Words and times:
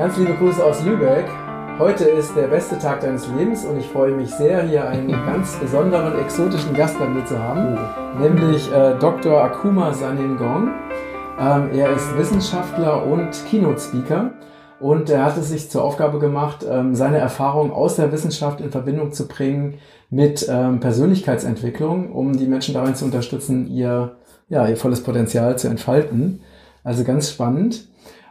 Ganz 0.00 0.16
liebe 0.16 0.32
Grüße 0.32 0.64
aus 0.64 0.82
Lübeck. 0.82 1.26
Heute 1.78 2.04
ist 2.04 2.34
der 2.34 2.46
beste 2.46 2.78
Tag 2.78 3.00
deines 3.02 3.28
Lebens 3.36 3.66
und 3.66 3.78
ich 3.78 3.84
freue 3.84 4.12
mich 4.12 4.30
sehr, 4.30 4.62
hier 4.62 4.88
einen 4.88 5.10
ganz 5.26 5.58
besonderen, 5.58 6.18
exotischen 6.18 6.72
Gast 6.72 6.98
bei 6.98 7.06
mir 7.06 7.22
zu 7.26 7.38
haben, 7.38 7.76
oh. 7.76 8.18
nämlich 8.18 8.72
äh, 8.72 8.94
Dr. 8.98 9.44
Akuma 9.44 9.92
Saningong. 9.92 10.70
Ähm, 11.38 11.68
er 11.74 11.94
ist 11.94 12.16
Wissenschaftler 12.16 13.04
und 13.04 13.28
Keynote-Speaker 13.50 14.30
und 14.80 15.10
er 15.10 15.22
hat 15.22 15.36
es 15.36 15.50
sich 15.50 15.68
zur 15.68 15.84
Aufgabe 15.84 16.18
gemacht, 16.18 16.64
ähm, 16.66 16.94
seine 16.94 17.18
Erfahrung 17.18 17.70
aus 17.70 17.96
der 17.96 18.10
Wissenschaft 18.10 18.62
in 18.62 18.70
Verbindung 18.70 19.12
zu 19.12 19.28
bringen 19.28 19.74
mit 20.08 20.48
ähm, 20.48 20.80
Persönlichkeitsentwicklung, 20.80 22.10
um 22.12 22.38
die 22.38 22.46
Menschen 22.46 22.72
darin 22.72 22.94
zu 22.94 23.04
unterstützen, 23.04 23.68
ihr, 23.68 24.12
ja, 24.48 24.66
ihr 24.66 24.78
volles 24.78 25.02
Potenzial 25.02 25.58
zu 25.58 25.68
entfalten. 25.68 26.40
Also 26.84 27.04
ganz 27.04 27.28
spannend. 27.28 27.89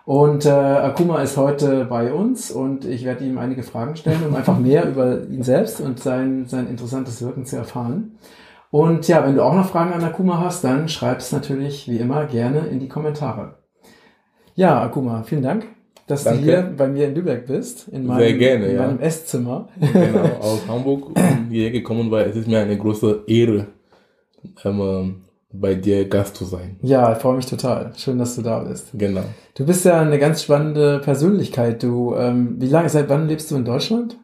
Und 0.10 0.44
äh, 0.48 0.50
Akuma 0.50 1.22
ist 1.22 1.38
heute 1.38 1.86
bei 1.86 2.12
uns 2.12 2.50
und 2.50 2.84
ich 2.84 3.06
werde 3.06 3.24
ihm 3.24 3.38
einige 3.38 3.62
Fragen 3.62 3.96
stellen, 3.96 4.26
um 4.28 4.34
einfach 4.34 4.58
mehr 4.58 4.90
über 4.90 5.28
ihn 5.28 5.44
selbst 5.44 5.80
und 5.82 6.00
sein, 6.00 6.48
sein 6.48 6.66
interessantes 6.66 7.22
Wirken 7.22 7.46
zu 7.46 7.58
erfahren. 7.58 8.18
Und 8.72 9.08
ja, 9.08 9.24
wenn 9.24 9.36
du 9.36 9.44
auch 9.44 9.54
noch 9.54 9.70
Fragen 9.70 9.94
an 9.94 10.04
Akuma 10.04 10.40
hast, 10.40 10.64
dann 10.64 10.90
schreib 10.90 11.20
es 11.20 11.32
natürlich 11.32 11.88
wie 11.88 11.98
immer 11.98 12.26
gerne 12.26 12.62
in 12.72 12.80
die 12.80 12.88
Kommentare. 12.88 13.60
Ja, 14.56 14.82
Akuma, 14.82 15.22
vielen 15.22 15.44
Dank, 15.44 15.68
dass 16.08 16.24
Danke. 16.24 16.40
du 16.40 16.46
hier 16.46 16.74
bei 16.76 16.88
mir 16.88 17.10
in 17.10 17.14
Lübeck 17.14 17.46
bist, 17.46 17.88
in 17.90 18.08
meinem, 18.08 18.18
Sehr 18.18 18.34
gerne, 18.34 18.66
in 18.66 18.78
meinem 18.78 19.00
ja. 19.00 19.06
Esszimmer. 19.06 19.70
Genau, 19.80 20.26
aus 20.42 20.62
Hamburg 20.68 21.20
hierher 21.52 21.70
gekommen, 21.70 22.10
weil 22.10 22.30
es 22.30 22.36
ist 22.36 22.48
mir 22.48 22.58
eine 22.58 22.80
große 22.80 23.26
Ehre, 23.28 23.68
ähm, 24.66 25.22
bei 25.52 25.76
dir 25.76 26.08
Gast 26.08 26.36
zu 26.36 26.46
sein. 26.46 26.78
Ja, 26.82 27.12
ich 27.14 27.18
freue 27.20 27.36
mich 27.36 27.48
total. 27.48 27.92
Schön, 27.98 28.20
dass 28.20 28.36
du 28.36 28.42
da 28.42 28.60
bist. 28.60 28.90
Genau. 28.94 29.24
Du 29.56 29.66
bist 29.66 29.84
ja 29.86 30.00
eine 30.00 30.20
ganz 30.20 30.44
spannende 30.44 31.00
Persönlichkeit. 31.00 31.82
Du, 31.82 32.16
ähm, 32.16 32.56
wie 32.60 32.68
lange, 32.68 32.90
seit 32.90 33.10
wann 33.10 33.28
lebst 33.28 33.50
du 33.52 33.56
in 33.56 33.66
Deutschland? 33.66 34.18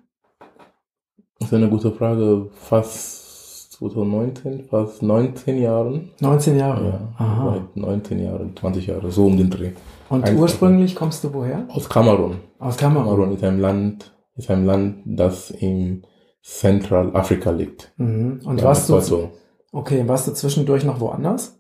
Das 1.39 1.50
ist 1.50 1.53
eine 1.53 1.69
gute 1.69 1.91
Frage. 1.91 2.50
Fast 2.53 3.73
2019, 3.73 4.66
fast 4.69 5.02
19 5.03 5.61
Jahren. 5.61 6.11
19 6.22 6.58
Jahre? 6.58 6.85
Ja, 6.85 7.25
Aha. 7.25 7.53
seit 7.53 7.75
19 7.75 8.23
Jahren, 8.23 8.55
20 8.55 8.88
Jahre, 8.88 9.11
so 9.11 9.25
um 9.25 9.35
den 9.35 9.50
Dreh. 9.50 9.72
Und 10.09 10.23
Einfach. 10.23 10.39
ursprünglich 10.39 10.95
kommst 10.95 11.23
du 11.23 11.33
woher? 11.33 11.66
Aus 11.69 11.89
Kamerun. 11.89 12.38
Aus 12.59 12.78
Kamerun. 12.78 13.09
Kamerun 13.09 13.35
ist 13.35 13.44
ein 13.44 13.59
Land, 13.59 14.16
ist 14.35 14.50
ein 14.50 14.66
Land, 14.66 15.02
das 15.05 15.50
in 15.52 16.03
Zentralafrika 16.41 17.50
liegt. 17.50 17.91
Mhm. 17.97 18.41
Und 18.45 18.59
ja, 18.59 18.66
warst 18.66 18.89
du, 18.89 19.00
so. 19.02 19.31
Okay, 19.76 20.08
warst 20.08 20.26
du 20.26 20.31
zwischendurch 20.31 20.86
noch 20.86 21.02
woanders? 21.02 21.59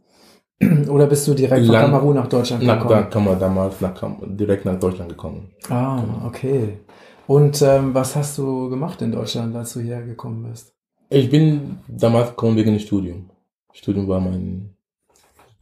Oder 0.89 1.05
bist 1.05 1.27
du 1.27 1.33
direkt 1.33 1.65
von 1.65 1.75
Kamerun 1.75 2.15
nach 2.15 2.27
Deutschland 2.27 2.61
gekommen? 2.61 3.09
Nach, 3.11 3.13
wir 3.13 3.35
damals 3.35 3.81
nach, 3.81 3.93
direkt 4.25 4.63
nach 4.63 4.79
Deutschland 4.79 5.09
gekommen. 5.09 5.51
Ah, 5.67 5.99
genau. 5.99 6.25
okay. 6.25 6.79
Und 7.27 7.61
ähm, 7.61 7.93
was 7.93 8.15
hast 8.15 8.37
du 8.37 8.69
gemacht 8.69 9.01
in 9.01 9.11
Deutschland, 9.11 9.53
als 9.53 9.73
du 9.73 9.81
hierher 9.81 10.05
gekommen 10.05 10.47
bist? 10.49 10.73
Ich 11.09 11.29
bin 11.29 11.79
damals 11.89 12.29
gekommen 12.29 12.55
wegen 12.55 12.71
dem 12.71 12.79
Studium. 12.79 13.29
Studium 13.73 14.07
war 14.07 14.21
mein 14.21 14.69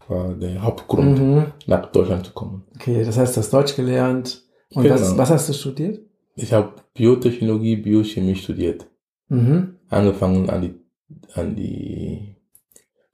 war 0.08 0.36
der 0.36 0.62
Hauptgrund, 0.62 1.18
mhm. 1.18 1.46
nach 1.66 1.88
Deutschland 1.88 2.28
zu 2.28 2.34
kommen. 2.34 2.66
Okay, 2.76 3.04
das 3.04 3.18
heißt, 3.18 3.36
du 3.36 3.40
hast 3.40 3.52
Deutsch 3.52 3.76
gelernt. 3.76 4.44
Und 4.70 4.84
genau. 4.84 4.94
was, 4.94 5.18
was 5.18 5.30
hast 5.32 5.50
du 5.50 5.54
studiert? 5.54 6.02
Ich 6.36 6.54
habe 6.54 6.74
Biotechnologie, 6.94 7.78
Biochemie 7.78 8.36
studiert. 8.36 8.86
Mhm. 9.30 9.78
Angefangen 9.90 10.52
an 10.52 10.62
die, 10.62 10.76
an 11.34 11.56
die 11.56 12.34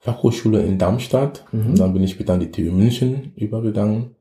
Fachhochschule 0.00 0.62
in 0.62 0.78
Darmstadt. 0.78 1.44
Mhm. 1.52 1.76
dann 1.76 1.92
bin 1.92 2.02
ich 2.02 2.12
später 2.12 2.34
an 2.34 2.40
die 2.40 2.50
TU 2.50 2.72
München 2.72 3.32
übergegangen, 3.36 4.16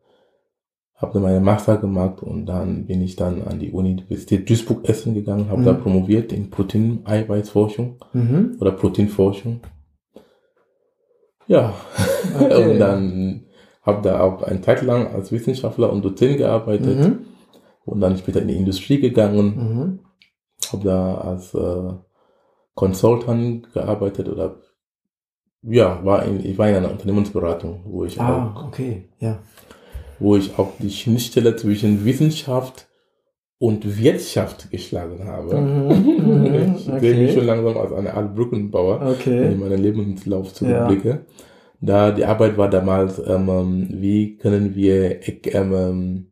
habe 0.96 1.14
dann 1.14 1.24
meine 1.24 1.40
Master 1.40 1.78
gemacht 1.78 2.22
und 2.22 2.46
dann 2.46 2.86
bin 2.86 3.02
ich 3.02 3.16
dann 3.16 3.42
an 3.44 3.60
die 3.60 3.72
Universität 3.72 4.50
Duisburg-Essen 4.50 5.14
gegangen, 5.14 5.50
habe 5.50 5.62
mhm. 5.62 5.66
da 5.66 5.74
promoviert 5.74 6.34
in 6.34 6.50
Protein-Eiweißforschung 6.50 7.98
mhm. 8.14 8.58
oder 8.60 8.72
Proteinforschung. 8.72 9.62
Ja, 11.48 11.74
okay. 12.40 12.72
und 12.72 12.80
dann 12.80 13.46
habe 13.82 14.02
da 14.04 14.20
auch 14.20 14.44
eine 14.44 14.62
Zeit 14.62 14.84
lang 14.84 15.08
als 15.08 15.32
Wissenschaftler 15.32 15.92
und 15.92 16.04
Dozent 16.04 16.38
gearbeitet 16.38 17.00
mhm. 17.00 17.20
und 17.86 18.02
dann 18.02 18.18
später 18.18 18.42
in 18.42 18.50
die 18.50 18.58
Industrie 18.58 19.00
gegangen, 19.00 19.46
mhm. 19.46 20.00
habe 20.74 20.84
da 20.84 21.16
als 21.16 21.54
äh, 21.54 21.94
Consultant 22.76 23.72
gearbeitet 23.74 24.28
oder 24.28 24.58
ja, 25.64 26.04
war 26.04 26.26
in, 26.26 26.46
ich 26.46 26.58
war 26.58 26.70
in 26.70 26.76
einer 26.76 26.92
Unternehmensberatung, 26.92 27.82
wo 27.86 28.06
ich 28.06 28.20
ah, 28.20 28.54
auch, 28.56 28.68
okay, 28.68 29.10
ja. 29.20 29.40
wo 30.20 30.36
ich 30.36 30.58
auch 30.58 30.74
die 30.80 30.90
Schnittstelle 30.90 31.56
zwischen 31.56 32.06
Wissenschaft 32.06 32.88
und 33.58 34.00
Wirtschaft 34.00 34.72
geschlagen 34.72 35.26
habe. 35.26 35.60
Mhm, 35.60 36.76
ich 36.78 36.88
okay. 36.88 37.00
sehe 37.00 37.18
mich 37.18 37.34
schon 37.34 37.46
langsam 37.46 37.78
als 37.78 37.92
eine 37.92 38.14
Art 38.14 38.34
Brückenbauer, 38.34 39.02
okay. 39.02 39.42
wenn 39.42 39.52
ich 39.52 39.58
meinen 39.58 39.84
Lebenslauf 39.84 40.54
zurückblicke. 40.54 41.10
Ja. 41.10 41.20
Da 41.82 42.12
die 42.12 42.26
Arbeit 42.26 42.58
war 42.58 42.70
damals, 42.70 43.22
ähm, 43.26 43.88
wie 43.90 44.38
können 44.38 44.76
wir 44.76 45.20
ähm, 45.54 46.26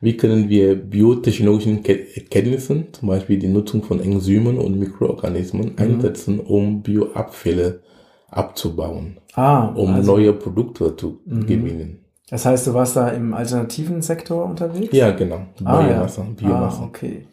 wie 0.00 0.16
können 0.16 0.48
wir 0.48 0.74
biotechnologischen 0.74 1.82
Kenntnissen, 1.82 2.88
zum 2.92 3.08
Beispiel 3.08 3.38
die 3.38 3.48
Nutzung 3.48 3.82
von 3.82 4.00
Enzymen 4.00 4.58
und 4.58 4.78
Mikroorganismen, 4.78 5.72
mhm. 5.72 5.78
einsetzen, 5.78 6.40
um 6.40 6.82
Bioabfälle 6.82 7.82
abzubauen, 8.30 9.18
ah, 9.34 9.66
um 9.66 9.94
also, 9.94 10.12
neue 10.12 10.32
Produkte 10.32 10.96
zu 10.96 11.20
mhm. 11.24 11.46
gewinnen. 11.46 12.04
Das 12.30 12.46
heißt, 12.46 12.68
du 12.68 12.74
warst 12.74 12.96
da 12.96 13.08
im 13.08 13.34
alternativen 13.34 14.02
Sektor 14.02 14.44
unterwegs? 14.44 14.92
Ja, 14.92 15.10
genau. 15.10 15.40
Ah, 15.64 15.82
Biomasse. 15.82 16.20
Ja. 16.20 16.26
Biomasse. 16.36 16.82
Ah, 16.82 16.86
okay. 16.86 17.26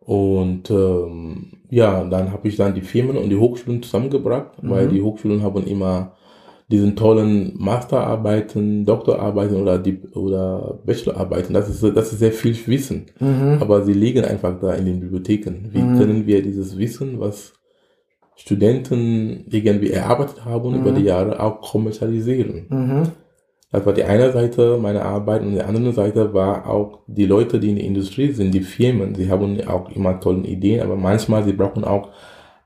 Und 0.00 0.70
ähm, 0.70 1.52
ja, 1.70 2.04
dann 2.04 2.32
habe 2.32 2.48
ich 2.48 2.56
dann 2.56 2.74
die 2.74 2.82
Firmen 2.82 3.16
und 3.16 3.28
die 3.30 3.36
Hochschulen 3.36 3.82
zusammengebracht, 3.82 4.62
mhm. 4.62 4.70
weil 4.70 4.88
die 4.88 5.02
Hochschulen 5.02 5.42
haben 5.42 5.66
immer 5.66 6.12
diesen 6.70 6.96
tollen 6.96 7.54
Masterarbeiten, 7.56 8.84
Doktorarbeiten 8.84 9.56
oder 9.60 9.78
die 9.78 10.00
oder 10.14 10.78
Bachelorarbeiten. 10.84 11.54
Das 11.54 11.68
ist 11.68 11.82
das 11.82 12.12
ist 12.12 12.18
sehr 12.18 12.32
viel 12.32 12.56
Wissen, 12.66 13.06
mhm. 13.18 13.58
aber 13.60 13.82
sie 13.84 13.94
liegen 13.94 14.24
einfach 14.24 14.58
da 14.60 14.74
in 14.74 14.84
den 14.84 15.00
Bibliotheken. 15.00 15.70
Wie 15.72 15.82
mhm. 15.82 15.98
können 15.98 16.26
wir 16.26 16.42
dieses 16.42 16.76
Wissen, 16.76 17.20
was 17.20 17.54
Studenten 18.38 19.46
irgendwie 19.50 19.90
erarbeitet 19.90 20.44
haben 20.44 20.70
mhm. 20.70 20.80
über 20.80 20.92
die 20.92 21.02
Jahre 21.02 21.40
auch 21.40 21.60
kommerzialisieren. 21.60 22.66
Mhm. 22.68 23.02
Das 23.72 23.84
war 23.84 23.92
die 23.92 24.04
eine 24.04 24.32
Seite 24.32 24.78
meiner 24.80 25.02
Arbeit 25.02 25.42
und 25.42 25.52
die 25.52 25.60
andere 25.60 25.92
Seite 25.92 26.32
war 26.32 26.66
auch 26.66 27.00
die 27.08 27.26
Leute, 27.26 27.58
die 27.58 27.70
in 27.70 27.76
der 27.76 27.84
Industrie 27.84 28.32
sind, 28.32 28.52
die 28.52 28.60
Firmen. 28.60 29.14
Sie 29.16 29.28
haben 29.28 29.60
auch 29.66 29.90
immer 29.90 30.20
tolle 30.20 30.46
Ideen, 30.46 30.82
aber 30.82 30.96
manchmal 30.96 31.44
sie 31.44 31.52
brauchen 31.52 31.84
auch 31.84 32.10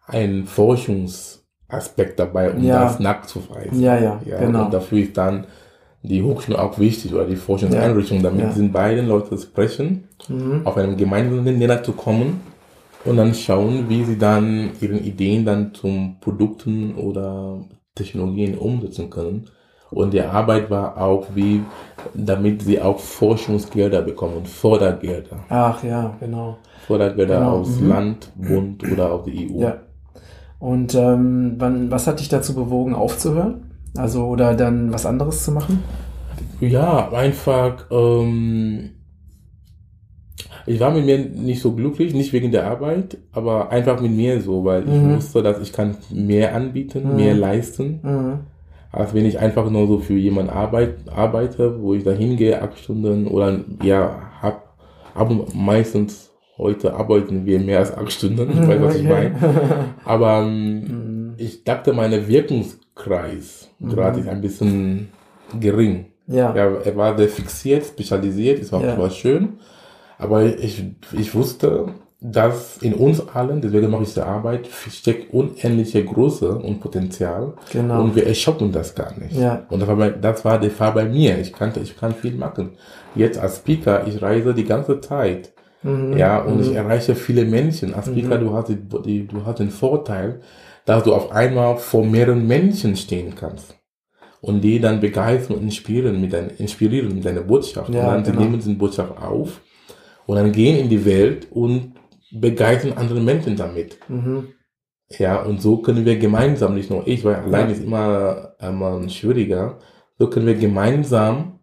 einen 0.07 0.45
Forschungsaspekt 0.45 2.21
dabei, 2.21 2.53
um 2.53 2.63
ja. 2.63 2.85
das 2.85 3.01
nachzuweisen. 3.01 3.81
Ja, 3.81 3.99
ja, 3.99 4.21
ja, 4.27 4.39
genau. 4.39 4.67
Und 4.67 4.75
dafür 4.75 4.99
ist 4.99 5.17
dann 5.17 5.47
die 6.03 6.23
Hochschule 6.23 6.61
auch 6.61 6.79
wichtig 6.79 7.15
oder 7.15 7.25
die 7.25 7.37
Forschungseinrichtung, 7.37 8.23
damit 8.23 8.43
ja. 8.43 8.53
sind 8.53 8.73
beiden 8.73 9.09
Leute 9.09 9.39
sprechen, 9.39 10.09
mhm. 10.29 10.61
auf 10.65 10.77
einem 10.77 10.99
gemeinsamen 10.99 11.59
Nenner 11.59 11.83
zu 11.83 11.93
kommen 11.93 12.52
und 13.05 13.17
dann 13.17 13.35
schauen, 13.35 13.89
wie 13.89 14.05
sie 14.05 14.19
dann 14.19 14.71
ihre 14.81 14.99
Ideen 14.99 15.45
dann 15.45 15.75
zum 15.75 16.19
Produkten 16.21 16.95
oder 16.95 17.65
Technologien 17.95 18.57
umsetzen 18.57 19.11
können. 19.11 19.47
Und 19.91 20.15
die 20.15 20.23
Arbeit 20.23 20.71
war 20.71 20.97
auch 20.97 21.27
wie, 21.35 21.63
damit 22.15 22.63
sie 22.63 22.81
auch 22.81 22.99
Forschungsgelder 22.99 24.01
bekommen, 24.01 24.47
Fördergelder. 24.47 25.45
Ach 25.51 25.85
ja, 25.85 26.17
genau. 26.19 26.57
Fördergelder 26.87 27.41
genau. 27.41 27.59
aus 27.59 27.79
mhm. 27.79 27.89
Land, 27.89 28.33
Bund 28.37 28.91
oder 28.91 29.13
aus 29.13 29.25
der 29.25 29.35
EU. 29.35 29.61
Ja. 29.61 29.77
Und 30.59 30.95
ähm, 30.95 31.57
wann, 31.59 31.91
was 31.91 32.07
hat 32.07 32.21
dich 32.21 32.29
dazu 32.29 32.55
bewogen, 32.55 32.95
aufzuhören? 32.95 33.73
Also 33.97 34.25
oder 34.25 34.55
dann 34.55 34.93
was 34.93 35.05
anderes 35.05 35.45
zu 35.45 35.53
machen? 35.53 35.83
Ja, 36.61 37.11
einfach 37.13 37.87
ähm, 37.91 38.91
ich 40.67 40.81
war 40.81 40.91
mit 40.91 41.05
mir 41.05 41.19
nicht 41.19 41.61
so 41.61 41.73
glücklich, 41.73 42.15
nicht 42.15 42.33
wegen 42.33 42.53
der 42.53 42.67
Arbeit, 42.67 43.19
aber 43.33 43.71
einfach 43.71 44.01
mit 44.01 44.13
mir 44.13 44.41
so, 44.41 44.65
weil 44.65 44.83
ich 44.83 44.95
mhm. 44.95 45.17
wusste, 45.17 45.43
dass 45.43 45.61
ich 45.61 45.73
kann 45.73 45.97
mehr 46.11 46.55
anbieten, 46.55 47.11
mhm. 47.11 47.17
mehr 47.17 47.35
leisten, 47.35 48.01
mhm. 48.03 48.39
als 48.91 49.15
wenn 49.15 49.27
ich 49.27 49.39
einfach 49.39 49.69
nur 49.71 49.87
so 49.87 49.99
für 49.99 50.15
jemanden 50.15 50.51
arbeit, 50.51 50.95
arbeite, 51.15 51.81
wo 51.83 51.95
ich 51.95 52.05
da 52.05 52.13
hingehe, 52.13 52.63
acht 52.63 52.79
Stunden 52.79 53.27
oder 53.27 53.61
ja, 53.83 54.31
hab, 54.41 54.77
aber 55.15 55.47
meistens 55.55 56.31
heute 56.59 56.95
arbeiten 56.95 57.45
wir 57.45 57.59
mehr 57.59 57.81
als 57.81 57.97
acht 57.97 58.13
Stunden, 58.13 58.51
ich 58.53 58.69
weiß, 58.69 58.81
was 58.81 58.97
ich 58.97 59.05
meine. 59.05 59.35
Aber 60.05 60.43
ähm, 60.43 61.35
ich 61.39 61.65
dachte, 61.65 61.93
mein 61.93 62.29
Wirkungskreis 62.29 63.71
mhm. 63.79 63.89
gerade 63.89 64.21
ist 64.21 64.29
ein 64.29 64.41
bisschen 64.41 65.09
gering. 65.59 66.07
Ja. 66.27 66.55
ja. 66.55 66.73
Er 66.85 66.97
war 66.97 67.17
sehr 67.17 67.29
fixiert, 67.29 67.85
spezialisiert, 67.85 68.61
es 68.61 68.73
war, 68.73 68.83
ja. 68.83 68.97
war 68.97 69.11
schön. 69.11 69.55
Aber 70.23 70.45
ich, 70.45 70.85
ich 71.13 71.35
wusste, 71.35 71.87
dass 72.23 72.79
in 72.79 72.95
uns 72.95 73.21
allen, 73.35 73.61
deswegen 73.61 73.91
mache 73.91 74.05
ich 74.05 74.11
diese 74.11 74.25
Arbeit, 74.27 74.69
steckt 74.91 75.35
unendliche 75.35 76.05
Größe 76.05 76.55
und 76.55 76.81
Potenzial. 76.81 77.55
Genau. 77.73 78.03
Und 78.03 78.15
wir 78.15 78.27
erschoppen 78.27 78.71
das 78.71 78.95
gar 78.95 79.13
nicht. 79.19 79.37
Ja. 79.37 79.67
Und 79.71 79.81
das 79.81 79.89
war, 79.89 79.97
bei, 79.97 80.11
das 80.11 80.45
war 80.45 80.61
der 80.61 80.71
Fall 80.71 80.93
bei 80.93 81.05
mir. 81.05 81.39
Ich 81.41 81.53
kannte, 81.53 81.81
ich 81.81 81.97
kann 81.97 82.15
viel 82.15 82.35
machen. 82.35 82.71
Jetzt 83.17 83.39
als 83.39 83.57
Speaker, 83.57 84.07
ich 84.07 84.23
reise 84.23 84.55
die 84.55 84.65
ganze 84.65 85.01
Zeit. 85.01 85.53
Mhm. 85.83 86.17
Ja, 86.17 86.39
und 86.39 86.61
ich 86.61 86.73
erreiche 86.73 87.17
viele 87.17 87.45
Menschen. 87.45 87.93
Als 87.93 88.07
Speaker, 88.07 88.39
du 88.39 88.53
hast, 88.53 88.69
die, 88.69 88.79
die, 89.05 89.27
du 89.27 89.45
hast 89.45 89.59
den 89.59 89.71
Vorteil, 89.71 90.41
dass 90.85 91.03
du 91.03 91.15
auf 91.15 91.33
einmal 91.33 91.77
vor 91.77 92.05
mehreren 92.05 92.47
Menschen 92.47 92.95
stehen 92.95 93.35
kannst. 93.35 93.75
Und 94.41 94.61
die 94.61 94.81
dann 94.81 95.01
begeistern 95.01 95.57
und 95.57 95.65
inspirieren 95.65 96.21
mit, 96.21 96.33
dein, 96.33 96.51
inspirieren 96.51 97.15
mit 97.15 97.25
deiner 97.25 97.43
Botschaft. 97.43 97.93
Ja, 97.93 98.01
und 98.01 98.07
dann 98.07 98.25
sie 98.25 98.31
genau. 98.31 98.43
nehmen 98.45 98.59
diese 98.59 98.75
Botschaft 98.75 99.17
auf 99.21 99.61
und 100.27 100.37
dann 100.37 100.53
gehen 100.53 100.79
in 100.79 100.89
die 100.89 101.05
Welt 101.05 101.49
und 101.51 101.95
begeistern 102.33 102.93
andere 102.95 103.21
Menschen 103.21 103.57
damit. 103.57 103.99
Mhm. 104.09 104.49
Ja, 105.19 105.43
und 105.43 105.61
so 105.61 105.79
können 105.79 106.05
wir 106.07 106.19
gemeinsam, 106.19 106.75
nicht 106.75 106.91
nur 106.91 107.07
ich, 107.07 107.25
weil 107.25 107.35
allein 107.37 107.71
ist 107.71 107.83
immer, 107.85 108.55
immer 108.61 109.07
schwieriger, 109.11 109.79
so 110.19 110.29
können 110.31 110.47
wir 110.47 110.55
gemeinsam 110.55 111.59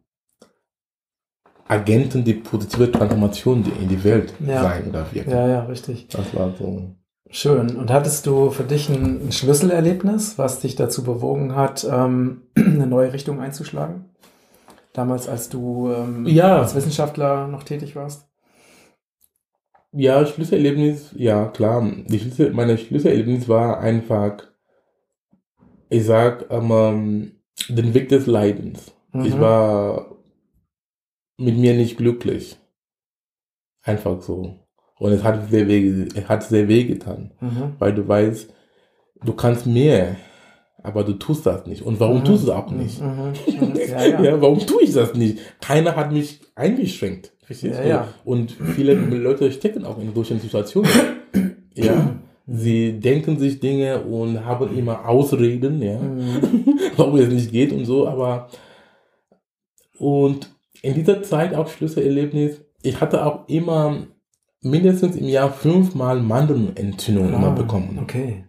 Agenten 1.67 2.23
die 2.23 2.33
positive 2.33 2.91
Transformation 2.91 3.63
in 3.79 3.88
die 3.89 4.03
Welt 4.03 4.33
Ja. 4.45 4.63
sein 4.63 4.89
oder 4.89 5.05
wirken. 5.12 5.29
Ja, 5.31 5.47
ja, 5.47 5.63
richtig. 5.65 6.07
Das 6.07 6.33
war 6.35 6.53
so. 6.57 6.95
Schön. 7.31 7.75
Und 7.75 7.91
hattest 7.91 8.25
du 8.25 8.50
für 8.50 8.63
dich 8.63 8.89
ein, 8.89 9.27
ein 9.27 9.31
Schlüsselerlebnis, 9.31 10.39
was 10.39 10.62
dich 10.62 10.75
dazu 10.75 11.03
bewogen 11.03 11.55
hat, 11.55 11.88
ähm, 11.89 12.41
eine 12.55 12.88
neue 12.88 13.13
Richtung 13.13 13.39
einzuschlagen? 13.39 14.05
Damals, 14.94 15.29
als 15.29 15.50
du 15.50 15.91
ähm, 15.91 16.25
Ja. 16.25 16.57
als 16.59 16.73
Wissenschaftler 16.73 17.47
noch 17.47 17.62
tätig 17.63 17.95
warst? 17.95 18.27
Ja, 19.91 20.25
Schlüsselerlebnis, 20.25 21.12
ja 21.15 21.47
klar. 21.47 21.81
Die 22.07 22.19
Schlüssel, 22.19 22.51
meine 22.53 22.77
Schlüsselerlebnis 22.77 23.47
war 23.47 23.80
einfach, 23.80 24.38
ich 25.89 26.06
sag, 26.06 26.45
ähm, 26.51 27.31
den 27.69 27.94
Weg 27.94 28.09
des 28.09 28.27
Leidens. 28.27 28.91
Mhm. 29.12 29.25
Ich 29.25 29.39
war 29.39 30.15
mit 31.38 31.57
mir 31.57 31.74
nicht 31.74 31.97
glücklich. 31.97 32.57
Einfach 33.81 34.21
so. 34.21 34.59
Und 35.00 35.12
es 35.13 35.24
hat 35.24 35.50
sehr 35.50 35.68
weh, 35.68 36.06
es 36.13 36.27
hat 36.30 36.44
sehr 36.44 36.68
weh 36.68 36.83
getan. 36.83 37.31
Mhm. 37.39 37.74
Weil 37.80 37.94
du 37.95 38.07
weißt, 38.07 38.53
du 39.24 39.33
kannst 39.33 39.65
mehr, 39.65 40.18
aber 40.83 41.03
du 41.03 41.13
tust 41.13 41.45
das 41.45 41.65
nicht. 41.65 41.81
Und 41.81 42.00
warum 42.00 42.19
Mhm. 42.19 42.25
tust 42.25 42.44
du 42.44 42.51
es 42.51 42.53
auch 42.56 42.69
nicht? 42.69 43.01
Mhm. 43.01 43.33
Mhm. 43.47 43.75
Ja, 43.89 44.03
ja. 44.06 44.21
Ja, 44.21 44.41
warum 44.41 44.59
tue 44.59 44.83
ich 44.83 44.94
das 44.94 45.15
nicht? 45.15 45.39
Keiner 45.62 45.95
hat 45.95 46.12
mich 46.12 46.41
eingeschränkt. 46.53 47.31
Verstehst 47.50 47.78
Ja, 47.80 47.84
du? 47.84 47.90
ja. 47.90 48.07
Und 48.25 48.51
viele 48.51 48.94
Leute 48.94 49.51
stecken 49.51 49.84
auch 49.86 49.98
in 50.00 50.13
solchen 50.13 50.40
Situationen. 50.40 50.90
ja. 51.75 52.16
Sie 52.46 53.00
denken 53.00 53.38
sich 53.40 53.60
Dinge 53.60 54.01
und 54.01 54.44
haben 54.46 54.75
immer 54.78 55.07
Ausreden, 55.07 55.81
ja, 55.81 56.00
Mhm. 56.00 56.80
warum 56.98 57.18
es 57.18 57.30
nicht 57.30 57.51
geht 57.51 57.72
und 57.72 57.86
so, 57.86 58.07
aber 58.07 58.50
und 59.98 60.50
in 60.81 60.94
dieser 60.94 61.22
Zeit 61.24 61.54
auch 61.54 61.68
Schlüsselerlebnis, 61.68 62.62
ich 62.81 63.01
hatte 63.01 63.25
auch 63.25 63.48
immer 63.50 64.07
mindestens 64.62 65.16
im 65.16 65.25
Jahr 65.28 65.51
fünfmal 65.51 66.22
Mandelenentzündung 66.22 67.34
immer 67.34 67.48
Ah, 67.50 67.56
bekommen. 67.56 68.00
Okay. 68.01 68.46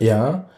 Ja. 0.00 0.48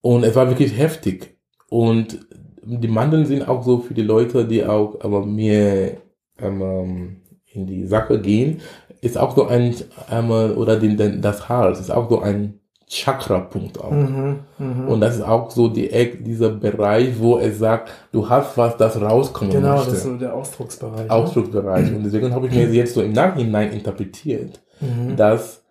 Und 0.00 0.24
es 0.24 0.34
war 0.34 0.48
wirklich 0.48 0.76
heftig. 0.76 1.36
Und 1.68 2.26
die 2.64 2.88
Mandeln 2.88 3.26
sind 3.26 3.48
auch 3.48 3.62
so 3.62 3.78
für 3.78 3.94
die 3.94 4.02
Leute, 4.02 4.44
die 4.46 4.64
auch 4.64 5.00
aber 5.02 5.24
mir 5.24 5.98
ähm, 6.42 7.16
in 7.52 7.66
die 7.66 7.86
Sache 7.86 8.20
gehen, 8.20 8.60
ist 9.00 9.16
auch 9.18 9.34
so 9.34 9.46
ein, 9.46 9.74
ähm, 10.10 10.30
oder 10.30 10.76
den, 10.78 10.96
den, 10.96 11.20
das 11.22 11.48
Hals 11.48 11.80
ist 11.80 11.90
auch 11.90 12.08
so 12.08 12.20
ein 12.20 12.60
Chakra-Punkt 12.86 13.80
auch. 13.80 13.90
Mhm. 13.92 14.40
Mhm. 14.58 14.88
Und 14.88 15.00
das 15.00 15.16
ist 15.16 15.22
auch 15.22 15.50
so 15.50 15.68
die 15.68 15.90
Eck, 15.90 16.24
dieser 16.24 16.50
Bereich, 16.50 17.18
wo 17.18 17.38
es 17.38 17.58
sagt, 17.58 17.90
du 18.12 18.28
hast 18.28 18.56
was, 18.58 18.76
das 18.76 19.00
rauskommen 19.00 19.52
genau, 19.52 19.74
möchte. 19.76 19.90
das 19.90 19.98
ist 19.98 20.04
so 20.04 20.16
der 20.16 20.34
Ausdrucksbereich. 20.34 21.06
ne? 21.06 21.10
Ausdrucksbereich. 21.10 21.92
Und 21.94 22.02
deswegen 22.04 22.34
habe 22.34 22.46
ich 22.48 22.52
mir 22.54 22.66
jetzt 22.72 22.94
so 22.94 23.02
im 23.02 23.12
Nachhinein 23.12 23.72
interpretiert, 23.72 24.60
Mhm. 24.80 25.14
dass 25.16 25.62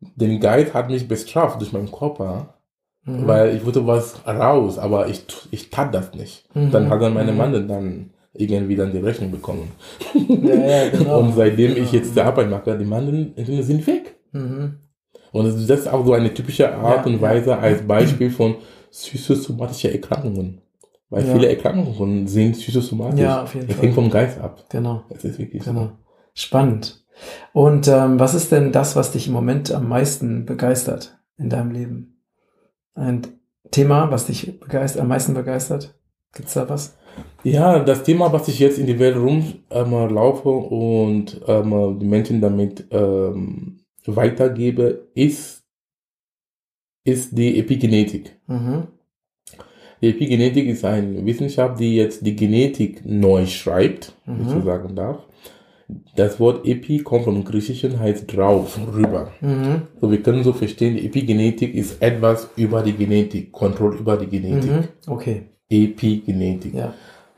den 0.00 0.38
Geist 0.40 0.74
hat 0.74 0.90
mich 0.90 1.08
bestraft 1.08 1.60
durch 1.60 1.72
meinen 1.72 1.90
Körper, 1.90 2.54
Mhm. 3.04 3.26
weil 3.26 3.56
ich 3.56 3.64
wollte 3.64 3.86
was 3.86 4.14
raus, 4.26 4.78
aber 4.78 5.08
ich, 5.08 5.24
ich 5.50 5.70
tat 5.70 5.92
das 5.94 6.12
nicht. 6.14 6.44
Mhm. 6.54 6.70
Dann 6.70 6.90
hat 6.90 7.00
dann 7.02 7.14
meine 7.14 7.32
Mhm. 7.32 7.38
Mann 7.38 7.52
dann 7.68 8.10
irgendwie 8.34 8.76
dann 8.76 8.92
die 8.92 8.98
Rechnung 8.98 9.30
bekommen. 9.30 9.70
Ja, 10.14 10.54
ja, 10.54 10.88
genau. 10.96 11.20
Und 11.20 11.34
seitdem 11.34 11.70
ich 11.72 11.76
Genau. 11.90 11.92
jetzt 11.92 12.14
die 12.16 12.20
Arbeit 12.20 12.50
mache, 12.50 12.76
die 12.78 12.84
Mandeln 12.84 13.32
sind 13.36 13.86
weg. 13.86 14.16
Mhm. 14.32 14.76
Und 15.32 15.44
das 15.44 15.56
ist- 15.56 15.88
auch 15.88 16.04
so 16.06 16.12
eine 16.14 16.32
typische 16.32 16.72
Art 16.74 17.06
Ja, 17.06 17.12
und 17.12 17.20
Weise 17.20 17.56
als 17.58 17.82
Beispiel 17.82 18.30
von 18.30 18.56
psychosomatischen 18.90 19.92
Erkrankungen. 19.92 20.60
Weil 21.10 21.24
viele 21.24 21.48
Erkrankungen 21.48 22.26
sind 22.26 22.52
psychosomatisch. 22.52 23.20
Ja, 23.20 23.42
auf 23.42 23.54
jeden 23.54 23.66
Das 23.66 23.76
Fall. 23.76 23.84
hängt 23.86 23.94
vom 23.94 24.10
Geist 24.10 24.38
ab. 24.40 24.64
Genau. 24.68 25.04
Das 25.08 25.24
ist 25.24 25.38
wirklich 25.38 25.64
Genau. 25.64 25.92
Spannend. 26.34 27.02
Und 27.52 27.88
ähm, 27.88 28.20
was 28.20 28.34
ist 28.34 28.52
denn 28.52 28.72
das, 28.72 28.94
was 28.94 29.12
dich 29.12 29.26
im 29.26 29.32
Moment 29.32 29.72
am 29.72 29.88
meisten 29.88 30.44
begeistert 30.44 31.18
in 31.38 31.48
deinem 31.48 31.70
Leben? 31.72 32.20
Ein 32.94 33.22
Thema, 33.70 34.10
was 34.10 34.26
dich 34.26 34.60
begeistert, 34.60 35.00
am 35.02 35.08
meisten 35.08 35.32
begeistert? 35.34 35.94
Gibt's 36.34 36.54
da 36.54 36.68
was? 36.68 36.96
Ja, 37.44 37.78
das 37.78 38.02
Thema, 38.02 38.32
was 38.32 38.48
ich 38.48 38.58
jetzt 38.58 38.78
in 38.78 38.86
die 38.86 38.98
Welt 38.98 39.16
rumlaufe 39.16 40.48
und 40.48 41.40
ähm, 41.46 41.98
die 42.00 42.06
Menschen 42.06 42.40
damit 42.40 42.86
ähm, 42.90 43.78
weitergebe, 44.06 45.08
ist, 45.14 45.62
ist 47.04 47.36
die 47.36 47.58
Epigenetik. 47.58 48.36
Mhm. 48.46 48.84
Die 50.00 50.10
Epigenetik 50.10 50.66
ist 50.68 50.84
eine 50.84 51.24
Wissenschaft, 51.24 51.80
die 51.80 51.96
jetzt 51.96 52.24
die 52.24 52.36
Genetik 52.36 53.02
neu 53.04 53.46
schreibt, 53.46 54.12
wenn 54.26 54.40
ich 54.42 54.46
Mhm. 54.46 54.50
so 54.52 54.60
sagen 54.62 54.94
darf. 54.94 55.18
Das 56.16 56.38
Wort 56.38 56.66
Epi 56.66 56.98
kommt 56.98 57.24
vom 57.24 57.42
Griechischen, 57.44 57.98
heißt 57.98 58.36
drauf, 58.36 58.78
rüber. 58.94 59.32
Mhm. 59.40 59.82
So, 60.00 60.10
wir 60.10 60.22
können 60.22 60.44
so 60.44 60.52
verstehen, 60.52 60.96
die 60.96 61.06
Epigenetik 61.06 61.74
ist 61.74 62.02
etwas 62.02 62.50
über 62.56 62.82
die 62.82 62.92
Genetik, 62.92 63.50
Kontrolle 63.52 63.96
über 63.96 64.16
die 64.18 64.26
Genetik. 64.26 64.70
Mhm. 64.70 64.88
Okay. 65.06 65.42
Epigenetik. 65.70 66.74
Ja. 66.74 66.94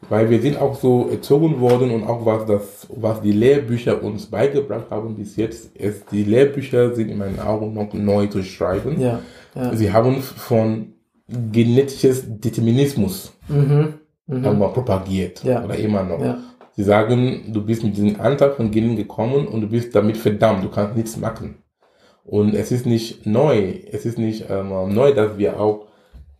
Weil 0.09 0.31
wir 0.31 0.41
sind 0.41 0.57
auch 0.59 0.75
so 0.77 1.09
erzogen 1.11 1.61
worden 1.61 1.91
und 1.91 2.05
auch 2.05 2.25
was 2.25 2.47
das, 2.47 2.87
was 2.89 3.21
die 3.21 3.33
Lehrbücher 3.33 4.03
uns 4.03 4.27
beigebracht 4.27 4.87
haben 4.91 5.15
bis 5.15 5.37
jetzt, 5.37 5.77
ist, 5.77 6.11
die 6.11 6.25
Lehrbücher 6.25 6.95
sind 6.95 7.11
in 7.11 7.19
meinen 7.19 7.39
Augen 7.39 7.75
noch 7.75 7.93
neu 7.93 8.27
zu 8.27 8.43
schreiben. 8.43 8.99
Ja. 9.01 9.21
ja. 9.55 9.75
Sie 9.75 9.93
haben 9.93 10.23
von 10.23 10.95
genetisches 11.29 12.25
Determinismus 12.27 13.33
Mhm. 13.49 13.95
Wir 14.27 14.69
propagiert 14.69 15.43
Ja. 15.43 15.65
oder 15.65 15.77
immer 15.77 16.05
noch. 16.05 16.21
Ja. 16.21 16.39
Sie 16.77 16.85
sagen, 16.85 17.51
du 17.53 17.65
bist 17.65 17.83
mit 17.83 17.97
diesem 17.97 18.21
Anteil 18.21 18.53
von 18.53 18.71
Genen 18.71 18.95
gekommen 18.97 19.49
und 19.49 19.61
du 19.61 19.69
bist 19.69 19.95
damit 19.95 20.17
verdammt, 20.17 20.63
du 20.63 20.69
kannst 20.71 20.97
nichts 20.97 21.17
machen. 21.17 21.57
Und 22.25 22.55
es 22.55 22.71
ist 22.71 22.87
nicht 22.87 23.27
neu, 23.27 23.75
es 23.91 24.07
ist 24.07 24.19
nicht 24.19 24.45
ähm, 24.49 24.69
neu, 24.95 25.13
dass 25.13 25.37
wir 25.37 25.59
auch 25.59 25.87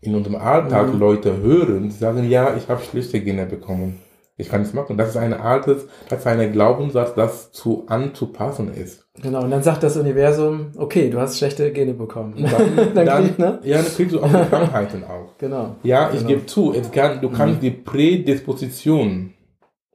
in 0.01 0.15
unserem 0.15 0.37
Alltag 0.37 0.93
Mhm. 0.95 0.99
Leute 0.99 1.37
hören, 1.43 1.85
die 1.85 1.91
sagen, 1.95 2.29
ja, 2.29 2.55
ich 2.57 2.69
habe 2.69 2.81
schlechte 2.83 3.21
Gene 3.21 3.47
bekommen. 3.47 3.99
Ich 4.37 4.49
kann 4.49 4.61
nichts 4.63 4.75
machen. 4.75 4.97
Das 4.97 5.11
ist 5.11 5.17
ein 5.19 5.35
altes, 5.35 5.87
das 6.09 6.21
ist 6.21 6.27
ein 6.27 6.53
Glaubenssatz, 6.53 7.13
das 7.15 7.53
zu 7.53 7.85
anzupassen 7.89 8.73
ist. 8.73 9.07
Genau. 9.21 9.43
Und 9.45 9.51
dann 9.51 9.63
sagt 9.63 9.83
das 9.83 9.99
Universum, 9.99 10.73
okay, 10.79 11.11
du 11.11 11.21
hast 11.21 11.37
schlechte 11.37 11.71
Gene 11.73 11.93
bekommen. 11.93 12.37
Dann, 12.39 12.77
Dann 12.95 13.05
dann, 13.07 13.25
krieg- 13.27 13.39
ne? 13.39 13.61
ja, 13.65 13.83
dann 13.83 13.93
kriegst 13.93 14.15
du 14.15 14.23
auch 14.23 14.31
Krankheiten 14.49 15.05
auch. 15.05 15.35
Genau. 15.39 15.77
Ja, 15.83 16.09
ich 16.09 16.19
Genau. 16.21 16.29
gebe 16.29 16.47
zu, 16.47 16.73
es 16.73 16.91
kann, 16.91 17.21
du 17.21 17.29
kannst 17.31 17.63
die 17.63 17.71
Prädisposition 17.71 19.35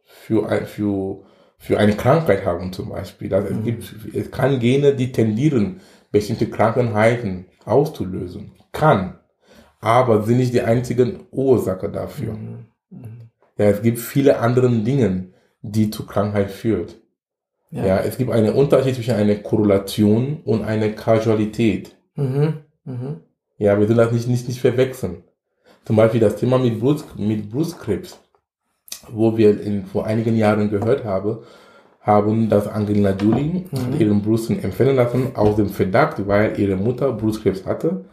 für, 0.03 0.47
ein, 0.47 0.65
für, 0.67 1.21
für 1.57 1.79
eine 1.79 1.93
Krankheit 1.93 2.45
haben 2.45 2.71
zum 2.71 2.89
Beispiel. 2.89 3.33
Also 3.33 3.49
es, 3.55 3.63
gibt, 3.63 3.95
es 4.13 4.29
kann 4.29 4.59
Gene, 4.59 4.93
die 4.93 5.11
tendieren, 5.11 5.81
bestimmte 6.11 6.47
Krankheiten 6.49 7.45
auszulösen. 7.65 8.51
Kann. 8.71 9.15
Aber 9.81 10.23
sind 10.23 10.37
nicht 10.37 10.53
die 10.53 10.61
einzigen 10.61 11.21
Ursache 11.31 11.89
dafür. 11.89 12.33
Mhm. 12.33 12.65
Mhm. 12.89 13.21
Ja, 13.57 13.65
es 13.65 13.81
gibt 13.81 13.99
viele 13.99 14.39
andere 14.39 14.69
Dinge, 14.69 15.25
die 15.61 15.89
zu 15.89 16.05
Krankheit 16.05 16.51
führt. 16.51 16.95
Ja. 17.71 17.85
Ja. 17.85 17.97
es 17.99 18.17
gibt 18.17 18.31
einen 18.31 18.53
Unterschied 18.53 18.95
zwischen 18.95 19.15
einer 19.15 19.35
Korrelation 19.35 20.39
und 20.45 20.63
einer 20.63 20.89
Kausalität. 20.89 21.95
Mhm. 22.15 22.53
Mhm. 22.85 23.17
Ja, 23.57 23.77
wir 23.79 23.85
sollen 23.87 23.97
das 23.97 24.11
nicht, 24.11 24.27
nicht, 24.27 24.47
nicht 24.47 24.61
verwechseln. 24.61 25.23
Zum 25.85 25.95
Beispiel 25.95 26.19
das 26.19 26.35
Thema 26.37 26.57
mit, 26.57 26.79
Brust, 26.79 27.17
mit 27.17 27.49
Brustkrebs, 27.51 28.19
wo 29.09 29.37
wir 29.37 29.59
in, 29.61 29.85
vor 29.85 30.05
einigen 30.05 30.35
Jahren 30.35 30.69
gehört 30.69 31.03
haben, 31.05 31.37
haben, 32.01 32.49
dass 32.49 32.67
Angelina 32.67 33.11
Jolie 33.11 33.65
Mhm. 33.71 33.99
ihren 33.99 34.21
Brüsten 34.21 34.63
empfehlen 34.63 34.95
lassen 34.95 35.35
aus 35.35 35.55
dem 35.55 35.69
Verdacht, 35.69 36.27
weil 36.27 36.59
ihre 36.59 36.75
Mutter 36.75 37.11
Brustkrebs 37.11 37.65
hatte, 37.65 38.05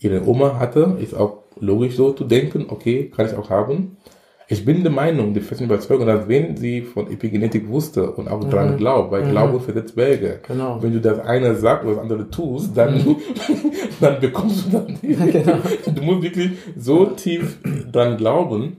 ihre 0.00 0.26
Oma 0.26 0.58
hatte, 0.58 0.96
ist 1.00 1.14
auch 1.14 1.44
logisch 1.60 1.96
so 1.96 2.12
zu 2.12 2.24
denken, 2.24 2.66
okay, 2.68 3.10
kann 3.14 3.26
ich 3.26 3.34
auch 3.34 3.50
haben. 3.50 3.96
Ich 4.48 4.64
bin 4.64 4.82
der 4.82 4.90
Meinung, 4.90 5.32
die 5.32 5.40
festen 5.40 5.66
Überzeugung, 5.66 6.06
dass 6.08 6.26
wenn 6.26 6.56
sie 6.56 6.82
von 6.82 7.08
Epigenetik 7.08 7.68
wusste 7.68 8.10
und 8.10 8.26
auch 8.26 8.42
dran 8.50 8.76
glaubt, 8.78 9.12
weil 9.12 9.24
Mhm. 9.24 9.30
Glaube 9.30 9.60
versetzt 9.60 9.94
Berge. 9.94 10.40
Genau. 10.48 10.82
Wenn 10.82 10.92
du 10.92 11.00
das 11.00 11.20
eine 11.20 11.54
sagst 11.54 11.86
und 11.86 11.92
das 11.94 12.02
andere 12.02 12.28
tust, 12.30 12.76
dann, 12.76 13.16
dann 14.00 14.18
bekommst 14.18 14.66
du 14.66 14.70
dann 14.72 14.98
die. 15.00 15.14
Genau. 15.32 15.58
Du 15.94 16.02
musst 16.02 16.22
wirklich 16.22 16.50
so 16.76 17.06
tief 17.06 17.58
dran 17.92 18.16
glauben. 18.16 18.78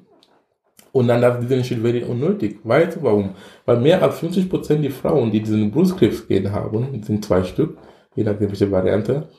Und 0.91 1.07
dann 1.07 1.21
das 1.21 1.39
diesen 1.39 1.63
Schritt 1.63 1.83
wäre 1.83 2.05
unnötig. 2.05 2.59
Weißt 2.65 2.97
du 2.97 3.03
warum? 3.03 3.29
Weil 3.65 3.79
mehr 3.79 4.03
als 4.03 4.19
50 4.19 4.49
Prozent 4.49 4.83
die 4.83 4.89
Frauen, 4.89 5.31
die 5.31 5.39
diesen 5.39 5.71
Brustkrebsgen 5.71 6.51
haben, 6.51 6.87
das 6.97 7.07
sind 7.07 7.23
zwei 7.23 7.43
Stück, 7.45 7.77
je 8.13 8.25
nachdem 8.25 8.49
welche 8.49 8.69
Variante, 8.69 9.29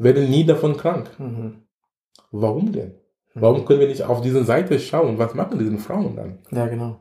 werden 0.00 0.30
nie 0.30 0.44
davon 0.44 0.76
krank. 0.76 1.10
Mhm. 1.18 1.62
Warum 2.32 2.72
denn? 2.72 2.94
Warum 3.34 3.64
können 3.64 3.80
wir 3.80 3.88
nicht 3.88 4.02
auf 4.02 4.20
diese 4.20 4.44
Seite 4.44 4.78
schauen? 4.78 5.18
Was 5.18 5.34
machen 5.34 5.58
diese 5.58 5.76
Frauen 5.78 6.16
dann? 6.16 6.38
Ja, 6.50 6.66
genau. 6.66 6.98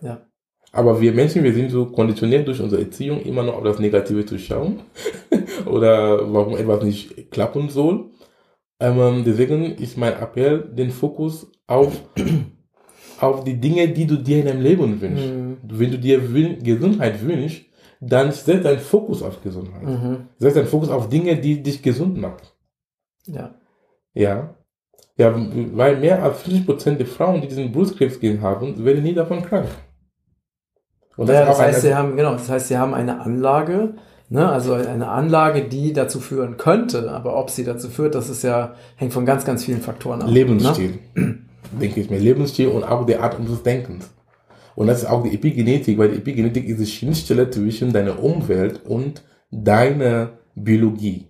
Ja. 0.00 0.26
Aber 0.72 1.00
wir 1.00 1.12
Menschen, 1.12 1.44
wir 1.44 1.54
sind 1.54 1.70
so 1.70 1.86
konditioniert 1.86 2.46
durch 2.46 2.60
unsere 2.60 2.82
Erziehung, 2.82 3.20
immer 3.22 3.42
noch 3.42 3.54
auf 3.54 3.64
das 3.64 3.78
Negative 3.78 4.26
zu 4.26 4.38
schauen. 4.38 4.80
Oder 5.66 6.32
warum 6.32 6.56
etwas 6.56 6.82
nicht 6.82 7.30
klappen 7.30 7.68
soll. 7.70 8.10
Ähm, 8.80 9.22
deswegen 9.24 9.76
ist 9.76 9.96
mein 9.96 10.14
Appell, 10.14 10.60
den 10.60 10.90
Fokus 10.90 11.50
auf, 11.66 12.02
auf 13.20 13.44
die 13.44 13.58
Dinge, 13.60 13.88
die 13.88 14.06
du 14.06 14.16
dir 14.16 14.40
in 14.40 14.46
deinem 14.46 14.62
Leben 14.62 15.00
wünschst. 15.00 15.32
Mhm. 15.32 15.58
Wenn 15.62 15.92
du 15.92 15.98
dir 15.98 16.20
Gesundheit 16.62 17.24
wünschst, 17.24 17.64
dann 18.00 18.32
setz 18.32 18.62
deinen 18.62 18.78
Fokus 18.78 19.22
auf 19.22 19.42
Gesundheit. 19.42 19.82
Mhm. 19.82 20.28
Setz 20.38 20.54
deinen 20.54 20.66
Fokus 20.66 20.90
auf 20.90 21.08
Dinge, 21.08 21.36
die 21.36 21.62
dich 21.62 21.82
gesund 21.82 22.18
machen. 22.18 22.42
Ja. 23.26 23.54
Ja. 24.12 24.54
Ja, 25.16 25.32
weil 25.72 25.96
mehr 25.98 26.22
als 26.22 26.44
50% 26.44 26.96
der 26.96 27.06
Frauen, 27.06 27.40
die 27.40 27.46
diesen 27.46 27.70
Brustkrebsgen 27.70 28.42
haben, 28.42 28.84
werden 28.84 29.04
nie 29.04 29.14
davon 29.14 29.42
krank. 29.42 29.68
Und 31.16 31.28
ja, 31.28 31.42
ist 31.42 31.48
das 31.50 31.60
heißt, 31.60 31.82
sie 31.82 31.94
haben, 31.94 32.16
genau, 32.16 32.32
das 32.32 32.48
heißt, 32.48 32.68
sie 32.68 32.76
haben 32.76 32.94
eine 32.94 33.20
Anlage, 33.20 33.94
ne, 34.28 34.48
also 34.50 34.72
eine 34.72 35.08
Anlage, 35.08 35.68
die 35.68 35.92
dazu 35.92 36.18
führen 36.18 36.56
könnte, 36.56 37.12
aber 37.12 37.38
ob 37.38 37.50
sie 37.50 37.62
dazu 37.62 37.88
führt, 37.88 38.16
das 38.16 38.28
ist 38.28 38.42
ja, 38.42 38.74
hängt 38.96 39.12
von 39.12 39.24
ganz, 39.24 39.44
ganz 39.44 39.64
vielen 39.64 39.80
Faktoren 39.80 40.22
ab. 40.22 40.26
Ne? 40.26 40.34
Lebensstil, 40.34 40.98
denke 41.80 42.00
ich 42.00 42.10
mir. 42.10 42.18
Lebensstil 42.18 42.68
und 42.68 42.82
auch 42.82 43.06
der 43.06 43.22
Art 43.22 43.38
unseres 43.38 43.62
Denkens. 43.62 44.10
Und 44.76 44.86
das 44.88 45.02
ist 45.02 45.08
auch 45.08 45.22
die 45.22 45.34
Epigenetik, 45.34 45.98
weil 45.98 46.10
die 46.10 46.18
Epigenetik 46.18 46.68
ist 46.68 46.80
die 46.80 46.86
Schnittstelle 46.86 47.50
zwischen 47.50 47.92
deiner 47.92 48.22
Umwelt 48.22 48.84
und 48.86 49.22
deiner 49.50 50.32
Biologie. 50.54 51.26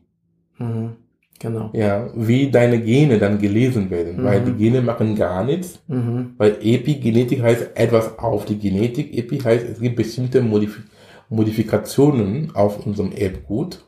Mhm. 0.59 0.97
Genau. 1.41 1.71
Ja, 1.75 2.09
wie 2.15 2.51
deine 2.51 2.81
Gene 2.81 3.19
dann 3.19 3.39
gelesen 3.39 3.91
werden, 3.91 4.25
weil 4.25 4.41
die 4.43 4.53
Gene 4.53 4.81
machen 4.81 5.15
gar 5.15 5.45
nichts, 5.45 5.81
Mhm. 5.89 6.35
weil 6.39 6.57
Epigenetik 6.63 7.43
heißt 7.43 7.73
etwas 7.75 8.19
auf 8.19 8.47
die 8.47 8.59
Genetik. 8.59 9.17
Epi 9.17 9.39
heißt, 9.41 9.67
es 9.69 9.81
gibt 9.81 9.97
bestimmte 9.97 10.41
Modif 10.41 10.83
Modifikationen 11.29 12.53
auf 12.55 12.87
unserem 12.87 13.13
Erbgut, 13.13 13.85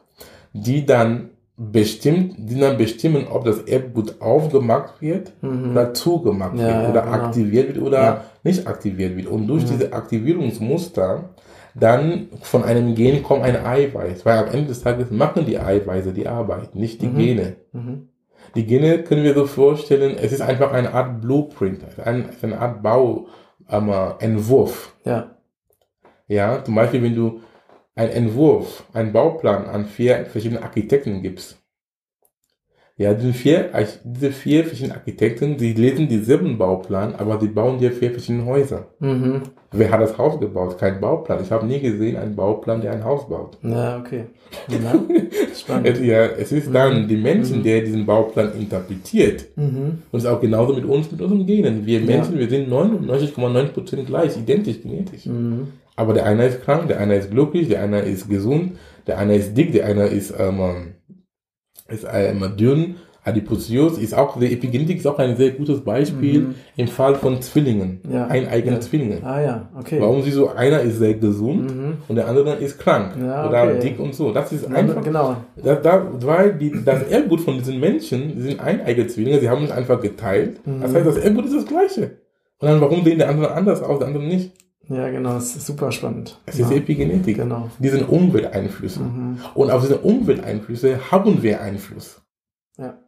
die 0.52 0.84
dann 0.84 1.30
bestimmt, 1.56 2.34
die 2.38 2.58
dann 2.60 2.76
bestimmen, 2.76 3.26
ob 3.30 3.44
das 3.44 3.60
Erbgut 3.60 4.20
aufgemacht 4.20 5.00
wird 5.00 5.32
oder 5.42 5.94
zugemacht 5.94 6.54
Mhm. 6.54 6.60
Ja, 6.60 6.66
wird 6.66 6.82
ja, 6.82 6.90
oder 6.90 7.02
genau. 7.02 7.14
aktiviert 7.14 7.68
wird 7.75 7.84
oder 7.86 8.02
Ja. 8.02 8.25
nicht 8.42 8.66
aktiviert 8.66 9.16
wird. 9.16 9.26
Und 9.26 9.46
durch 9.46 9.64
diese 9.64 9.92
Aktivierungsmuster 9.92 11.30
dann 11.75 12.28
von 12.42 12.64
einem 12.64 12.94
Gen 12.94 13.22
kommt 13.22 13.42
ein 13.42 13.56
Eiweiß, 13.64 14.25
weil 14.25 14.38
am 14.38 14.46
Ende 14.48 14.68
des 14.68 14.82
Tages 14.82 15.10
machen 15.10 15.44
die 15.46 15.58
Eiweiße 15.58 16.12
die 16.12 16.26
Arbeit, 16.26 16.75
nicht 16.75 17.02
die 17.02 17.08
Gene. 17.08 17.56
Mhm. 17.72 18.08
Die 18.54 18.64
Gene 18.66 19.02
können 19.02 19.25
wir 19.25 19.34
so 19.34 19.46
vorstellen, 19.46 20.16
es 20.20 20.32
ist 20.32 20.40
einfach 20.40 20.72
eine 20.72 20.94
Art 20.94 21.20
Blueprint, 21.20 21.80
ein, 22.02 22.26
es 22.30 22.36
ist 22.36 22.44
eine 22.44 22.58
Art 22.60 22.82
Bau, 22.82 23.26
ähm, 23.70 23.90
Entwurf. 24.20 24.94
Ja. 25.04 25.32
Ja, 26.28 26.64
zum 26.64 26.75
Beispiel, 26.75 27.02
wenn 27.02 27.14
du 27.14 27.40
einen 27.96 28.12
Entwurf, 28.12 28.84
einen 28.92 29.12
Bauplan 29.12 29.66
an 29.66 29.86
vier 29.86 30.26
verschiedene 30.26 30.62
Architekten 30.62 31.22
gibst. 31.22 31.58
Ja, 32.98 33.12
diese 33.12 33.34
vier, 33.34 33.70
diese 34.04 34.30
vier 34.32 34.64
verschiedenen 34.64 34.96
Architekten, 34.96 35.58
die 35.58 35.74
lesen 35.74 36.08
denselben 36.08 36.56
Bauplan, 36.56 37.14
aber 37.14 37.38
sie 37.38 37.48
bauen 37.48 37.78
dir 37.78 37.92
vier 37.92 38.10
verschiedene 38.10 38.46
Häuser. 38.46 38.86
Mhm. 39.00 39.42
Wer 39.72 39.90
hat 39.90 40.00
das 40.00 40.16
Haus 40.16 40.40
gebaut? 40.40 40.78
Kein 40.78 40.98
Bauplan. 40.98 41.42
Ich 41.42 41.50
habe 41.50 41.66
nie 41.66 41.80
gesehen 41.80 42.16
einen 42.16 42.34
Bauplan, 42.34 42.80
der 42.80 42.92
ein 42.92 43.04
Haus 43.04 43.28
baut. 43.28 43.58
Ja, 43.62 43.98
okay. 43.98 44.24
Ja. 44.68 44.94
Es, 45.52 45.60
Spannend. 45.60 46.00
ja, 46.00 46.26
es 46.26 46.52
ist 46.52 46.72
dann 46.72 47.08
die 47.08 47.16
Menschen, 47.16 47.62
der 47.62 47.80
diesen 47.80 48.06
Bauplan 48.06 48.52
interpretiert. 48.58 49.46
Mhm. 49.56 50.02
Und 50.12 50.18
es 50.18 50.24
ist 50.24 50.30
auch 50.30 50.40
genauso 50.40 50.74
mit 50.74 50.84
uns, 50.84 51.10
mit 51.10 51.20
unseren 51.20 51.46
Genen. 51.46 51.84
Wir 51.84 52.00
Menschen, 52.00 52.38
wir 52.38 52.48
sind 52.48 52.70
99,9% 52.70 54.04
gleich, 54.04 54.36
identisch 54.36 54.82
genetisch. 54.82 55.26
Mhm. 55.26 55.68
Aber 55.96 56.12
der 56.12 56.26
eine 56.26 56.46
ist 56.46 56.62
krank, 56.62 56.88
der 56.88 57.00
eine 57.00 57.16
ist 57.16 57.30
glücklich, 57.30 57.68
der 57.68 57.82
eine 57.82 58.00
ist 58.00 58.28
gesund, 58.28 58.72
der 59.06 59.18
eine 59.18 59.34
ist 59.36 59.56
dick, 59.56 59.72
der 59.72 59.86
eine 59.86 60.06
ist, 60.06 60.34
ähm, 60.38 60.94
ist 61.88 62.06
ähm, 62.12 62.44
dünn, 62.58 62.96
adiposios. 63.24 63.98
Ist 63.98 64.14
auch, 64.14 64.38
die 64.38 64.52
Epigenetik 64.52 64.98
ist 64.98 65.06
auch 65.06 65.18
ein 65.18 65.36
sehr 65.36 65.50
gutes 65.52 65.80
Beispiel 65.80 66.54
im 66.76 66.86
Fall 66.88 67.14
von 67.14 67.40
Zwillingen, 67.42 68.00
Mhm. 68.04 68.12
Ja. 68.12 68.26
eineigene 68.26 68.74
Ja. 68.76 68.80
Zwillinge. 68.80 69.18
Ah 69.24 69.40
ja, 69.40 69.68
okay. 69.78 69.96
Warum 70.00 70.22
sie 70.22 70.30
so, 70.30 70.48
einer 70.50 70.80
ist 70.80 70.98
sehr 70.98 71.14
gesund 71.14 71.74
Mhm. 71.74 71.92
und 72.08 72.16
der 72.16 72.28
andere 72.28 72.54
ist 72.56 72.78
krank 72.78 73.14
Ja, 73.20 73.48
oder 73.48 73.62
okay. 73.64 73.78
dick 73.80 73.98
und 73.98 74.14
so. 74.14 74.32
Das 74.32 74.52
ist 74.52 74.66
einfach, 74.72 75.02
Genau. 75.02 75.36
da, 75.62 75.74
da, 75.76 76.06
weil 76.20 76.54
die, 76.54 76.72
das 76.84 77.02
Erbgut 77.04 77.40
von 77.40 77.56
diesen 77.58 77.80
Menschen, 77.80 78.34
die 78.36 78.42
sind 78.42 78.60
eineigene 78.60 79.06
Zwillinge, 79.08 79.40
sie 79.40 79.48
haben 79.48 79.64
es 79.64 79.70
einfach 79.70 80.00
geteilt. 80.00 80.60
Das 80.82 80.94
heißt, 80.94 81.06
das 81.06 81.16
Erbgut 81.16 81.46
ist 81.46 81.54
das 81.56 81.66
gleiche. 81.66 82.18
Und 82.58 82.68
dann, 82.68 82.80
warum 82.80 83.02
sehen 83.04 83.18
der 83.18 83.28
andere 83.28 83.52
anders 83.52 83.82
aus, 83.82 83.98
der 83.98 84.08
andere 84.08 84.24
nicht? 84.24 84.52
Ja, 84.88 85.11
genau. 85.11 85.35
Das 85.35 85.57
ist 85.57 85.66
super 85.66 85.90
spannend. 85.90 86.38
Es 86.47 86.59
ist 86.59 86.71
ja. 86.71 86.76
Epigenetik. 86.76 87.37
Genau. 87.37 87.71
Die 87.78 87.88
sind 87.88 88.09
Umwelteinflüsse. 88.09 89.00
Mhm. 89.00 89.38
Und 89.55 89.71
auf 89.71 89.83
diese 89.83 89.99
Umwelteinflüsse 89.99 91.11
haben 91.11 91.43
wir 91.43 91.61
Einfluss. 91.61 92.23
Ja. 92.78 92.99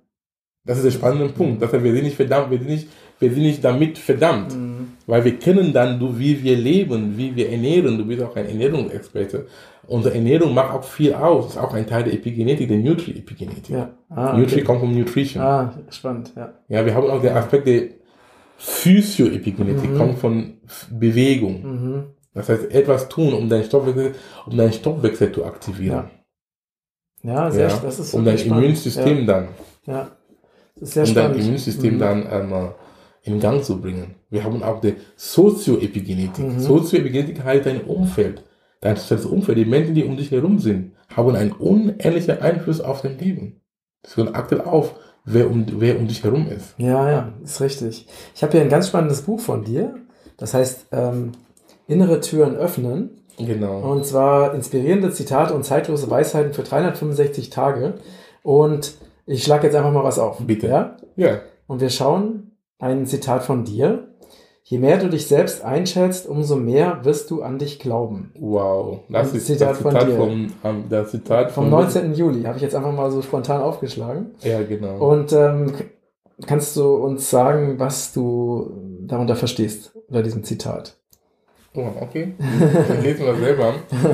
Das 0.65 0.79
ist 0.79 0.85
der 0.85 0.91
spannende 0.91 1.29
Punkt. 1.29 1.63
Deshalb, 1.63 1.83
wir 1.83 1.93
sind 1.95 2.05
nicht 2.05 2.17
verdammt, 2.17 2.51
wir 2.51 2.59
sind 2.59 2.69
nicht, 2.69 2.89
wir 3.21 3.31
sind 3.31 3.43
nicht 3.43 3.65
damit 3.65 3.97
verdammt. 3.97 4.55
Mhm. 4.55 4.93
Weil 5.07 5.25
wir 5.25 5.39
kennen 5.39 5.73
dann, 5.73 5.99
du, 5.99 6.19
wie 6.19 6.43
wir 6.43 6.57
leben, 6.57 7.17
wie 7.17 7.35
wir 7.35 7.51
ernähren. 7.51 7.97
Du 7.97 8.05
bist 8.05 8.23
auch 8.23 8.37
ein 8.37 8.47
Ernährungsexperte. 8.47 9.47
Unsere 9.87 10.15
Ernährung 10.15 10.53
macht 10.53 10.75
auch 10.75 10.85
viel 10.85 11.15
aus. 11.15 11.47
Das 11.47 11.55
ist 11.55 11.61
auch 11.63 11.73
ein 11.73 11.87
Teil 11.87 12.05
der 12.05 12.13
Epigenetik, 12.13 12.69
der 12.69 12.79
Nutri-Epigenetik. 12.79 13.71
Ja. 13.71 13.91
Ah, 14.11 14.37
Nutri 14.37 14.57
okay. 14.57 14.65
kommt 14.65 14.81
vom 14.81 14.95
Nutrition. 14.95 15.43
ah, 15.43 15.73
spannend, 15.91 16.33
ja. 16.37 16.53
Ja, 16.69 16.85
wir 16.85 16.95
haben 16.95 17.09
auch 17.09 17.23
den 17.23 17.33
Aspekt 17.33 17.67
der 17.67 17.98
Physioepigenetik, 18.59 19.97
kommt 19.97 20.19
von 20.19 20.59
Bewegung. 20.91 21.62
Mhm. 21.62 22.05
Das 22.35 22.49
heißt, 22.49 22.71
etwas 22.71 23.09
tun, 23.09 23.33
um 23.35 23.49
deinen 23.49 23.65
Stoffwechsel, 23.65 24.15
um 24.47 24.57
deinen 24.57 24.73
Stoffwechsel 24.73 25.33
zu 25.33 25.45
aktivieren. 25.45 26.11
Ja, 27.23 27.50
sehr, 27.50 27.69
Ja, 27.69 27.77
das 27.83 27.99
ist 27.99 28.15
um 28.15 28.25
dein 28.25 28.38
spannend. 28.38 28.65
Immunsystem 28.65 29.27
dann, 29.27 29.49
Ja, 29.87 29.93
ja. 29.93 30.11
Das 30.75 30.88
ist 30.91 30.95
sehr 30.95 31.05
um 31.05 31.15
dein 31.15 31.25
spannend. 31.25 31.45
Immunsystem 31.47 31.95
Mhm. 31.95 31.99
dann 31.99 32.29
ähm, 32.31 32.69
in 33.23 33.41
Gang 33.41 33.65
zu 33.65 33.81
bringen. 33.81 34.15
Wir 34.31 34.45
haben 34.45 34.62
auch 34.62 34.81
die 34.81 34.95
Sozioepigenetik. 35.17 36.45
Mhm. 36.45 36.61
Sozioepigenetik 36.61 37.43
heißt 37.43 37.67
dein 37.67 37.83
Umfeld. 37.83 38.45
Dein 38.81 38.97
soziales 38.97 39.27
Umfeld, 39.27 39.59
die 39.59 39.65
Menschen, 39.65 39.95
die 39.95 40.05
um 40.05 40.17
dich 40.17 40.31
herum 40.31 40.59
sind, 40.61 40.93
haben 41.15 41.35
einen 41.35 41.53
unähnlichen 41.53 42.38
Einfluss 42.41 42.81
auf 42.81 43.03
dein 43.03 43.19
Leben. 43.19 43.61
Deswegen 44.05 44.35
achte 44.35 44.67
auf, 44.67 44.95
wer 45.25 45.51
um, 45.51 45.67
wer 45.81 45.99
um 45.99 46.09
dich 46.09 46.25
herum 46.25 46.49
ist. 46.49 46.75
Ja, 46.79 47.11
ja, 47.11 47.33
ist 47.43 47.61
richtig. 47.61 48.07
Ich 48.35 48.43
habe 48.43 48.53
hier 48.53 48.61
ein 48.63 48.69
ganz 48.69 48.89
spannendes 48.89 49.23
Buch 49.23 49.41
von 49.41 49.65
dir. 49.65 49.95
Das 50.37 50.55
heißt 50.55 50.87
ähm, 50.93 51.33
Innere 51.89 52.21
Türen 52.21 52.55
öffnen. 52.55 53.23
Genau. 53.39 53.81
Und 53.81 54.05
zwar 54.05 54.55
inspirierende 54.55 55.11
Zitate 55.11 55.55
und 55.55 55.65
zeitlose 55.65 56.11
Weisheiten 56.11 56.53
für 56.53 56.63
365 56.63 57.51
Tage. 57.51 57.95
Und 58.43 58.95
ich 59.27 59.45
schlage 59.45 59.67
jetzt 59.67 59.77
einfach 59.77 59.93
mal 59.93 60.05
was 60.05 60.19
auf. 60.19 60.39
Bitte. 60.41 60.69
Ja? 60.69 60.97
Ja. 61.17 61.41
Und 61.67 61.81
wir 61.81 61.91
schauen 61.91 62.53
ein 62.79 63.07
Zitat 63.07 63.43
von 63.43 63.65
dir. 63.65 64.09
Je 64.71 64.77
mehr 64.77 64.99
du 64.99 65.09
dich 65.09 65.27
selbst 65.27 65.65
einschätzt, 65.65 66.27
umso 66.29 66.55
mehr 66.55 67.03
wirst 67.03 67.31
du 67.31 67.41
an 67.41 67.59
dich 67.59 67.79
glauben. 67.79 68.33
Wow. 68.39 69.01
Das 69.09 69.31
Ein 69.31 69.37
ist 69.39 69.47
Zitat 69.47 69.71
das 69.71 69.79
von 69.79 69.93
Zitat 69.93 70.09
dir. 70.09 70.17
vom, 70.17 70.53
ähm, 70.63 70.85
das 70.91 71.11
Zitat 71.11 71.53
Vom 71.53 71.71
von 71.71 71.71
19. 71.71 72.13
Juli 72.13 72.43
habe 72.43 72.57
ich 72.57 72.63
jetzt 72.63 72.75
einfach 72.75 72.93
mal 72.93 73.11
so 73.11 73.23
spontan 73.23 73.63
aufgeschlagen. 73.63 74.33
Ja, 74.43 74.63
genau. 74.63 74.99
Und 74.99 75.33
ähm, 75.33 75.73
kannst 76.47 76.77
du 76.77 76.97
uns 76.97 77.31
sagen, 77.31 77.79
was 77.79 78.13
du 78.13 78.71
darunter 79.07 79.37
verstehst 79.37 79.97
unter 80.07 80.23
diesem 80.23 80.45
Zitat? 80.45 80.99
Oh, 81.75 81.87
okay. 82.03 82.35
Dann 82.89 83.03
lesen 83.03 83.25
wir 83.25 83.37
selber. 83.37 83.73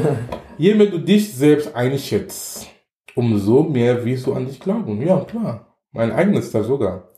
Je 0.57 0.75
mehr 0.77 0.87
du 0.87 0.99
dich 0.99 1.35
selbst 1.35 1.75
einschätzt, 1.75 2.69
umso 3.17 3.65
mehr 3.65 4.05
wirst 4.05 4.29
du 4.29 4.35
an 4.35 4.47
dich 4.47 4.61
glauben. 4.61 5.05
Ja, 5.05 5.19
klar. 5.25 5.75
Mein 5.91 6.13
eigenes 6.13 6.53
da 6.53 6.63
sogar. 6.63 7.09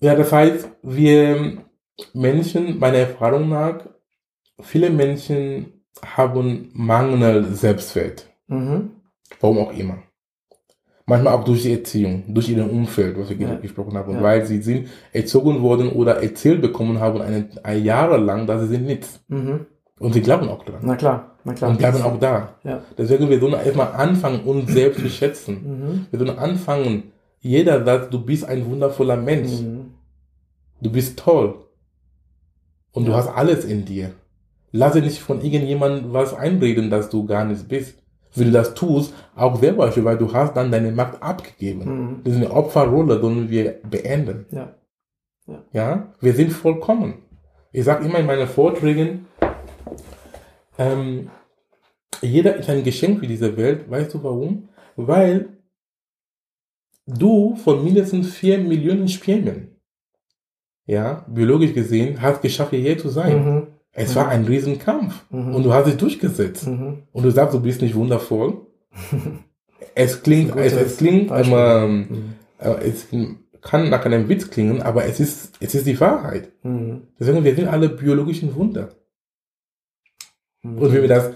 Ja, 0.00 0.14
das 0.14 0.30
heißt, 0.30 0.68
wir 0.82 1.64
Menschen, 2.12 2.78
meiner 2.78 2.98
Erfahrung 2.98 3.48
nach, 3.48 3.80
viele 4.60 4.90
Menschen 4.90 5.82
haben 6.04 6.70
Mangel 6.74 7.44
Selbstwert. 7.54 8.26
Mhm. 8.48 8.90
Warum 9.40 9.58
auch 9.58 9.72
immer. 9.72 9.98
Manchmal 11.08 11.34
auch 11.34 11.44
durch 11.44 11.62
die 11.62 11.72
Erziehung, 11.72 12.24
durch 12.28 12.48
ihr 12.48 12.68
Umfeld, 12.70 13.16
was 13.18 13.30
wir 13.30 13.36
Ja. 13.38 13.54
gesprochen 13.54 13.96
haben, 13.96 14.14
Ja. 14.14 14.22
weil 14.22 14.44
sie 14.44 14.60
sind 14.60 14.88
erzogen 15.12 15.62
worden 15.62 15.90
oder 15.90 16.20
erzählt 16.22 16.60
bekommen 16.60 16.98
haben, 16.98 17.22
eine, 17.22 17.48
ein 17.62 17.82
Jahre 17.84 18.16
lang, 18.16 18.46
dass 18.46 18.62
sie 18.62 18.68
sind 18.68 18.86
nichts. 18.86 19.20
Mhm. 19.28 19.66
Und 19.98 20.12
sie 20.12 20.20
glauben 20.20 20.48
auch 20.48 20.64
dran. 20.64 20.80
Na 20.82 20.96
klar, 20.96 21.36
na 21.44 21.54
klar. 21.54 21.70
Und 21.70 21.78
bleiben 21.78 22.02
auch 22.02 22.18
da. 22.18 22.56
Ja. 22.64 22.82
Deswegen, 22.98 23.30
wir 23.30 23.38
sollen 23.40 23.54
erstmal 23.54 23.92
anfangen, 23.94 24.40
uns 24.44 24.70
selbst 24.72 25.00
zu 25.00 25.08
schätzen. 25.08 25.54
Mhm. 25.64 26.06
Wir 26.10 26.18
sollen 26.18 26.38
anfangen, 26.38 27.12
jeder 27.40 27.84
sagt, 27.84 28.12
du 28.12 28.22
bist 28.24 28.44
ein 28.44 28.66
wundervoller 28.66 29.16
Mensch. 29.16 29.60
Mhm. 29.60 29.94
Du 30.82 30.90
bist 30.90 31.18
toll. 31.18 31.54
Und 32.96 33.04
du 33.04 33.10
Ja. 33.12 33.18
hast 33.18 33.28
alles 33.28 33.64
in 33.66 33.84
dir. 33.84 34.12
Lasse 34.72 35.00
nicht 35.00 35.18
von 35.20 35.42
irgendjemandem 35.42 36.12
was 36.14 36.32
einreden, 36.34 36.88
dass 36.90 37.10
du 37.10 37.26
gar 37.26 37.44
nichts 37.44 37.64
bist. 37.64 38.02
Wenn 38.34 38.46
du 38.46 38.52
das 38.52 38.74
tust, 38.74 39.12
auch 39.34 39.58
selber, 39.60 39.94
weil 40.04 40.18
du 40.18 40.32
hast 40.32 40.54
dann 40.56 40.70
deine 40.72 40.92
Macht 40.92 41.22
abgegeben. 41.22 41.84
Mhm. 41.84 42.20
Das 42.24 42.32
ist 42.34 42.38
eine 42.40 42.50
Opferrolle, 42.50 43.20
sollen 43.20 43.48
wir 43.50 43.80
beenden. 43.88 44.46
Ja. 44.50 44.74
Ja, 45.72 46.12
wir 46.20 46.32
sind 46.34 46.52
vollkommen. 46.52 47.14
Ich 47.72 47.84
sage 47.84 48.04
immer 48.06 48.18
in 48.18 48.26
meinen 48.26 48.48
Vorträgen, 48.48 49.26
ähm, 50.78 51.30
jeder 52.22 52.56
ist 52.56 52.68
ein 52.70 52.82
Geschenk 52.82 53.20
für 53.20 53.26
diese 53.26 53.56
Welt. 53.58 53.90
Weißt 53.90 54.14
du 54.14 54.22
warum? 54.24 54.68
Weil 54.96 55.50
du 57.06 57.56
von 57.56 57.84
mindestens 57.84 58.34
vier 58.34 58.58
Millionen 58.58 59.06
Spermien, 59.08 59.75
ja, 60.86 61.24
biologisch 61.28 61.74
gesehen, 61.74 62.22
hast 62.22 62.42
geschafft, 62.42 62.70
hierher 62.70 62.96
zu 62.98 63.08
sein. 63.08 63.44
Mhm. 63.44 63.66
Es 63.92 64.14
war 64.14 64.28
ein 64.28 64.44
Riesenkampf 64.44 65.24
Mhm. 65.30 65.54
und 65.54 65.62
du 65.64 65.72
hast 65.72 65.86
dich 65.86 65.96
durchgesetzt. 65.96 66.66
Mhm. 66.66 67.02
Und 67.12 67.22
du 67.24 67.30
sagst, 67.30 67.54
du 67.54 67.60
bist 67.60 67.82
nicht 67.82 67.94
wundervoll. 67.94 68.66
Es 69.94 70.22
klingt, 70.22 70.54
es, 70.56 70.72
es 70.74 70.96
klingt 70.98 71.30
immer, 71.30 71.86
Mhm. 71.86 72.34
äh, 72.58 72.74
es 72.86 73.06
kann 73.62 73.88
nach 73.90 74.04
einem 74.04 74.28
Witz 74.28 74.50
klingen, 74.50 74.82
aber 74.82 75.04
es 75.06 75.20
ist, 75.20 75.54
es 75.60 75.74
ist 75.74 75.86
die 75.86 75.98
Wahrheit. 76.00 76.50
Mhm. 76.62 77.02
Deswegen, 77.18 77.44
wir 77.44 77.54
sind 77.54 77.68
alle 77.68 77.88
biologischen 77.90 78.54
Wunder. 78.54 78.90
Mhm. 80.62 80.78
Und 80.78 80.92
wenn 80.92 81.02
wir 81.02 81.08
das 81.08 81.30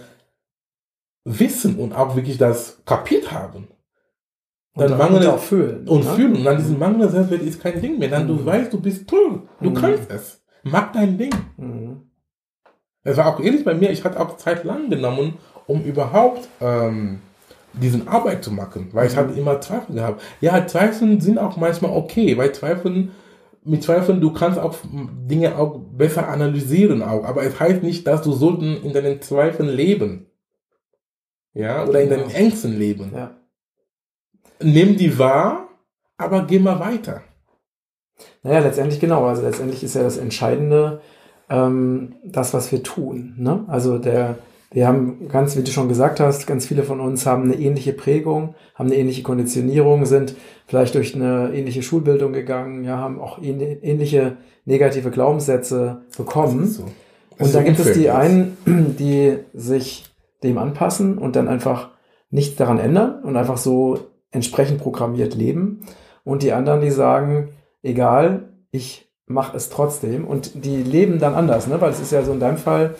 wissen 1.24 1.76
und 1.76 1.92
auch 1.94 2.16
wirklich 2.16 2.38
das 2.38 2.82
kapiert 2.84 3.30
haben 3.32 3.68
dann 4.74 4.96
mangelt- 4.96 5.24
und 5.24 5.30
auch 5.30 5.38
fühlen. 5.38 5.88
und 5.88 6.04
ne? 6.04 6.10
fühlen, 6.12 6.36
und 6.36 6.44
dann 6.44 6.56
diesen 6.56 6.78
Mangel 6.78 7.08
Selbstwert 7.08 7.42
ist 7.42 7.60
kein 7.60 7.80
Ding 7.80 7.98
mehr, 7.98 8.08
dann 8.08 8.26
du 8.26 8.34
Mhm. 8.34 8.46
weißt, 8.46 8.72
du 8.72 8.80
bist 8.80 9.08
toll, 9.08 9.42
du 9.60 9.70
Mhm. 9.70 9.74
kannst 9.74 10.10
es, 10.10 10.42
mach 10.62 10.92
dein 10.92 11.18
Ding. 11.18 11.30
Mhm. 11.56 12.02
Es 13.02 13.16
war 13.16 13.26
auch 13.26 13.40
ehrlich 13.40 13.64
bei 13.64 13.74
mir, 13.74 13.90
ich 13.90 14.04
hatte 14.04 14.20
auch 14.20 14.36
Zeit 14.36 14.64
lang 14.64 14.90
genommen, 14.90 15.34
um 15.66 15.82
überhaupt 15.82 16.48
ähm, 16.60 17.20
diesen 17.72 18.08
Arbeit 18.08 18.44
zu 18.44 18.50
machen, 18.52 18.88
weil 18.92 19.06
ich 19.06 19.14
Mhm. 19.14 19.18
hatte 19.18 19.38
immer 19.38 19.60
Zweifel 19.60 19.94
gehabt. 19.94 20.22
Ja, 20.40 20.66
Zweifel 20.66 21.20
sind 21.20 21.38
auch 21.38 21.56
manchmal 21.56 21.92
okay, 21.92 22.36
weil 22.36 22.52
Zweifeln, 22.52 23.12
mit 23.64 23.82
Zweifeln, 23.82 24.20
du 24.20 24.32
kannst 24.32 24.58
auch 24.58 24.74
Dinge 24.92 25.56
auch 25.56 25.78
besser 25.78 26.28
analysieren 26.28 27.02
auch, 27.02 27.24
aber 27.24 27.42
es 27.44 27.58
heißt 27.60 27.82
nicht, 27.82 28.06
dass 28.06 28.22
du 28.22 28.32
sollten 28.32 28.76
in 28.82 28.92
deinen 28.92 29.20
Zweifeln 29.20 29.68
leben. 29.68 30.26
Ja, 31.54 31.84
oder 31.86 32.00
in 32.02 32.10
deinen 32.10 32.30
Ängsten 32.30 32.78
leben. 32.78 33.12
Ja. 33.14 33.36
Nimm 34.62 34.96
die 34.96 35.18
wahr, 35.18 35.68
aber 36.16 36.44
geh 36.46 36.58
mal 36.58 36.80
weiter. 36.80 37.22
Naja, 38.42 38.60
letztendlich 38.60 39.00
genau. 39.00 39.24
Also 39.26 39.42
letztendlich 39.42 39.82
ist 39.82 39.94
ja 39.94 40.02
das 40.02 40.16
Entscheidende 40.18 41.00
ähm, 41.48 42.14
das, 42.24 42.54
was 42.54 42.70
wir 42.72 42.82
tun. 42.82 43.34
Ne? 43.38 43.64
Also 43.68 43.98
der, 43.98 44.38
wir 44.72 44.86
haben 44.86 45.28
ganz, 45.28 45.56
wie 45.56 45.62
du 45.62 45.70
schon 45.70 45.88
gesagt 45.88 46.20
hast, 46.20 46.46
ganz 46.46 46.66
viele 46.66 46.82
von 46.82 47.00
uns 47.00 47.26
haben 47.26 47.44
eine 47.44 47.54
ähnliche 47.54 47.92
Prägung, 47.92 48.54
haben 48.74 48.86
eine 48.86 48.96
ähnliche 48.96 49.22
Konditionierung, 49.22 50.04
sind 50.06 50.34
vielleicht 50.66 50.94
durch 50.94 51.14
eine 51.14 51.52
ähnliche 51.54 51.82
Schulbildung 51.82 52.32
gegangen, 52.32 52.84
ja, 52.84 52.98
haben 52.98 53.20
auch 53.20 53.38
ähn- 53.38 53.80
ähnliche 53.82 54.36
negative 54.64 55.10
Glaubenssätze 55.10 56.02
bekommen. 56.16 56.66
So. 56.66 56.84
Und 57.38 57.54
dann 57.54 57.64
gibt 57.64 57.80
es 57.80 57.92
die 57.94 58.10
einen, 58.10 58.56
die 58.98 59.38
sich 59.54 60.04
dem 60.42 60.58
anpassen 60.58 61.18
und 61.18 61.36
dann 61.36 61.48
einfach 61.48 61.90
nichts 62.30 62.56
daran 62.56 62.78
ändern 62.78 63.22
und 63.24 63.36
einfach 63.36 63.56
so 63.56 64.09
entsprechend 64.30 64.80
programmiert 64.80 65.34
leben. 65.34 65.80
Und 66.24 66.42
die 66.42 66.52
anderen, 66.52 66.80
die 66.80 66.90
sagen, 66.90 67.50
egal, 67.82 68.50
ich 68.70 69.10
mache 69.26 69.56
es 69.56 69.70
trotzdem. 69.70 70.26
Und 70.26 70.64
die 70.64 70.82
leben 70.82 71.18
dann 71.18 71.34
anders, 71.34 71.66
ne? 71.66 71.80
weil 71.80 71.90
es 71.90 72.00
ist 72.00 72.12
ja 72.12 72.22
so 72.22 72.32
in 72.32 72.40
deinem 72.40 72.58
Fall 72.58 72.94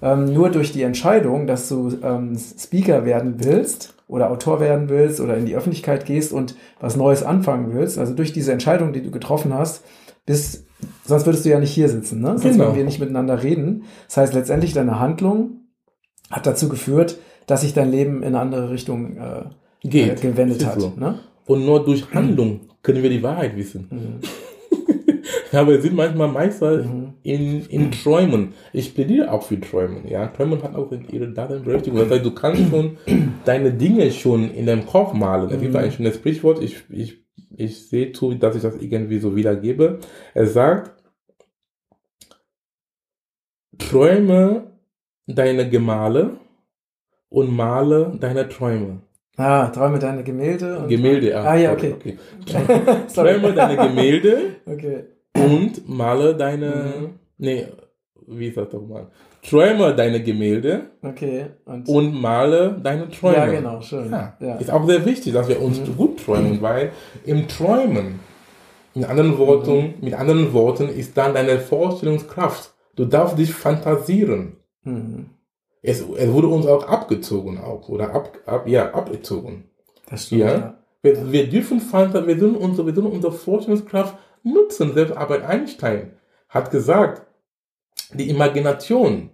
ähm, 0.00 0.32
nur 0.32 0.50
durch 0.50 0.72
die 0.72 0.82
Entscheidung, 0.82 1.46
dass 1.46 1.68
du 1.68 1.92
ähm, 2.02 2.36
Speaker 2.38 3.04
werden 3.04 3.36
willst 3.38 3.94
oder 4.08 4.30
Autor 4.30 4.60
werden 4.60 4.88
willst 4.88 5.20
oder 5.20 5.36
in 5.36 5.46
die 5.46 5.54
Öffentlichkeit 5.56 6.04
gehst 6.06 6.32
und 6.32 6.56
was 6.80 6.96
Neues 6.96 7.22
anfangen 7.22 7.72
willst, 7.72 7.98
also 7.98 8.12
durch 8.14 8.32
diese 8.32 8.52
Entscheidung, 8.52 8.92
die 8.92 9.02
du 9.02 9.10
getroffen 9.10 9.54
hast, 9.54 9.84
bis, 10.26 10.66
sonst 11.04 11.26
würdest 11.26 11.44
du 11.44 11.50
ja 11.50 11.58
nicht 11.58 11.72
hier 11.72 11.88
sitzen, 11.88 12.20
ne? 12.20 12.30
sonst 12.38 12.42
Genau. 12.42 12.64
würden 12.64 12.76
wir 12.76 12.84
nicht 12.84 13.00
miteinander 13.00 13.42
reden. 13.42 13.84
Das 14.08 14.16
heißt, 14.18 14.34
letztendlich 14.34 14.72
deine 14.72 14.98
Handlung 15.00 15.68
hat 16.30 16.46
dazu 16.46 16.68
geführt, 16.68 17.18
dass 17.46 17.62
sich 17.62 17.74
dein 17.74 17.90
Leben 17.90 18.18
in 18.22 18.28
eine 18.28 18.40
andere 18.40 18.70
Richtung 18.70 19.16
äh, 19.16 19.44
Geht. 19.82 20.18
äh, 20.24 20.28
gewendet 20.28 20.64
hat. 20.64 20.80
so. 20.80 20.92
Ne? 20.96 21.18
Und 21.46 21.64
nur 21.66 21.84
durch 21.84 22.12
Handlung 22.14 22.60
können 22.82 23.02
wir 23.02 23.10
die 23.10 23.22
Wahrheit 23.22 23.56
wissen. 23.56 23.88
Mhm. 23.90 24.20
Ja, 25.52 25.68
wir 25.68 25.82
sind 25.82 25.94
manchmal 25.94 26.28
Meister 26.28 26.82
Mhm. 26.82 27.12
in, 27.22 27.66
in 27.66 27.90
Träumen. 27.92 28.54
Ich 28.72 28.94
plädiere 28.94 29.30
auch 29.30 29.42
für 29.42 29.60
Träumen. 29.60 30.08
Ja, 30.08 30.26
Träumen 30.28 30.62
hat 30.62 30.74
auch 30.74 30.90
ihre 31.10 31.30
Daseinsberechtigung. 31.30 31.98
Das 31.98 32.10
heißt, 32.10 32.24
du 32.24 32.30
kannst 32.34 32.70
schon 32.70 32.96
deine 33.44 33.70
Dinge 33.70 34.10
schon 34.12 34.50
in 34.50 34.64
deinem 34.64 34.86
Kopf 34.86 35.12
malen. 35.12 35.50
Es 35.50 35.60
gibt 35.60 35.72
Mhm. 35.74 35.78
ein 35.80 35.92
schönes 35.92 36.14
Sprichwort. 36.14 36.62
Ich, 36.62 36.84
ich, 36.88 37.22
ich 37.54 37.86
sehe 37.86 38.12
zu, 38.12 38.32
dass 38.34 38.56
ich 38.56 38.62
das 38.62 38.76
irgendwie 38.80 39.18
so 39.18 39.36
wiedergebe. 39.36 39.98
Es 40.32 40.54
sagt, 40.54 40.92
träume 43.78 44.72
deine 45.26 45.68
Gemale 45.68 46.38
und 47.28 47.54
male 47.54 48.16
deine 48.20 48.48
Träume. 48.48 49.02
Ah, 49.36 49.68
träume 49.68 49.98
deine 49.98 50.22
Gemälde. 50.22 50.78
Und 50.78 50.88
Gemälde, 50.88 51.36
Ah, 51.38 51.56
ja, 51.56 51.70
sorry, 51.74 51.92
okay. 51.94 52.18
Träume 53.14 53.52
deine 53.54 53.76
Gemälde 53.88 54.38
Okay. 54.66 55.04
und 55.34 55.88
male 55.88 56.34
deine. 56.36 56.66
Mhm. 56.66 57.08
Nee, 57.38 57.66
wie 58.26 58.48
ist 58.48 58.56
das 58.56 58.68
doch 58.68 58.86
mal? 58.86 59.08
Träume 59.48 59.94
deine 59.96 60.22
Gemälde 60.22 60.82
Okay. 61.02 61.46
Und, 61.64 61.88
und 61.88 62.20
male 62.20 62.78
deine 62.82 63.08
Träume. 63.10 63.36
ja, 63.36 63.46
genau, 63.46 63.80
schön. 63.80 64.10
Ja, 64.10 64.36
Ja. 64.38 64.54
Ist 64.56 64.70
auch 64.70 64.86
sehr 64.86 65.04
wichtig, 65.04 65.32
dass 65.32 65.48
wir 65.48 65.60
uns 65.60 65.80
Mhm. 65.80 65.96
gut 65.96 66.24
träumen, 66.24 66.60
weil 66.62 66.92
im 67.24 67.48
Träumen, 67.48 68.20
in 68.94 69.04
anderen 69.04 69.38
Worten, 69.38 69.76
Mhm. 69.76 69.94
mit 70.02 70.14
anderen 70.14 70.52
Worten, 70.52 70.88
ist 70.90 71.16
dann 71.16 71.32
deine 71.34 71.58
Vorstellungskraft. 71.58 72.72
Du 72.94 73.06
darfst 73.06 73.38
dich 73.38 73.52
fantasieren. 73.52 74.56
Mhm. 74.84 75.26
Es, 75.82 76.00
es 76.00 76.32
wurde 76.32 76.46
uns 76.48 76.66
auch 76.66 76.86
abgezogen 76.86 77.58
auch, 77.58 77.88
oder 77.88 78.14
ab, 78.14 78.38
ab, 78.46 78.68
ja, 78.68 78.92
abgezogen. 78.94 79.64
Das 80.08 80.26
stimmt. 80.26 80.42
Ja. 80.42 80.52
Ja. 80.54 80.78
Wir, 81.02 81.32
wir 81.32 81.48
dürfen 81.48 81.80
fanta- 81.80 82.26
wir 82.26 82.38
sollen 82.38 82.54
unsere, 82.56 82.86
wir 82.86 82.94
sollen 82.94 83.08
unsere 83.08 83.32
Vorstellungskraft 83.32 84.16
nutzen. 84.44 84.94
Selbst 84.94 85.16
Albert 85.16 85.42
Einstein 85.44 86.12
hat 86.48 86.70
gesagt, 86.70 87.26
die 88.14 88.30
Imagination. 88.30 89.30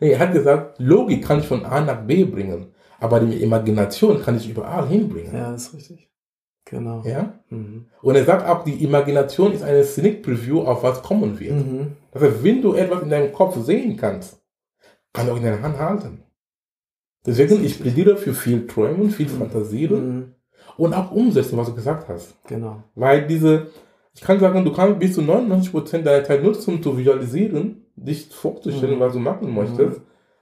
Nee, 0.00 0.10
er 0.12 0.18
hat 0.18 0.32
gesagt, 0.32 0.78
Logik 0.80 1.24
kann 1.24 1.38
ich 1.40 1.46
von 1.46 1.64
A 1.64 1.80
nach 1.80 2.02
B 2.06 2.24
bringen, 2.24 2.72
aber 3.00 3.20
die 3.20 3.42
Imagination 3.42 4.20
kann 4.22 4.36
ich 4.36 4.48
überall 4.48 4.88
hinbringen. 4.88 5.32
ja, 5.34 5.52
das 5.52 5.66
ist 5.68 5.74
richtig. 5.74 6.08
Genau. 6.64 7.02
Ja? 7.04 7.38
Mhm. 7.48 7.86
Und 8.02 8.14
er 8.16 8.24
sagt 8.24 8.46
auch, 8.46 8.62
die 8.64 8.82
Imagination 8.84 9.52
ist 9.52 9.62
eine 9.62 9.82
Sneak 9.84 10.22
Preview 10.22 10.60
auf 10.62 10.82
was 10.82 11.02
kommen 11.02 11.38
wird. 11.40 11.54
Mhm. 11.54 11.92
Das 12.12 12.22
heißt, 12.22 12.44
wenn 12.44 12.60
du 12.62 12.74
etwas 12.74 13.02
in 13.02 13.10
deinem 13.10 13.32
Kopf 13.32 13.56
sehen 13.64 13.96
kannst, 13.96 14.37
kannst 15.18 15.28
du 15.28 15.32
auch 15.32 15.36
in 15.38 15.44
deiner 15.44 15.62
Hand 15.62 15.78
halten. 15.78 16.22
Deswegen, 17.26 17.64
ich 17.64 17.80
plädiere 17.80 18.16
für 18.16 18.32
viel 18.32 18.66
Träumen, 18.66 19.10
viel 19.10 19.28
Fantasieren 19.28 20.08
Mhm. 20.18 20.34
und 20.76 20.94
auch 20.94 21.10
umsetzen, 21.10 21.56
was 21.58 21.68
du 21.68 21.74
gesagt 21.74 22.08
hast. 22.08 22.34
Genau. 22.46 22.82
Weil 22.94 23.26
diese, 23.26 23.66
ich 24.14 24.20
kann 24.20 24.40
sagen, 24.40 24.64
du 24.64 24.72
kannst 24.72 24.98
bis 24.98 25.14
zu 25.14 25.22
99% 25.22 26.04
deiner 26.06 26.24
Zeit 26.24 26.42
nutzen, 26.42 26.74
um 26.74 26.82
zu 26.82 26.96
visualisieren, 26.96 27.84
dich 27.96 28.28
vorzustellen, 28.34 28.96
Mhm. 28.96 29.00
was 29.00 29.12
du 29.12 29.18
machen 29.18 29.52
möchtest. 29.54 30.00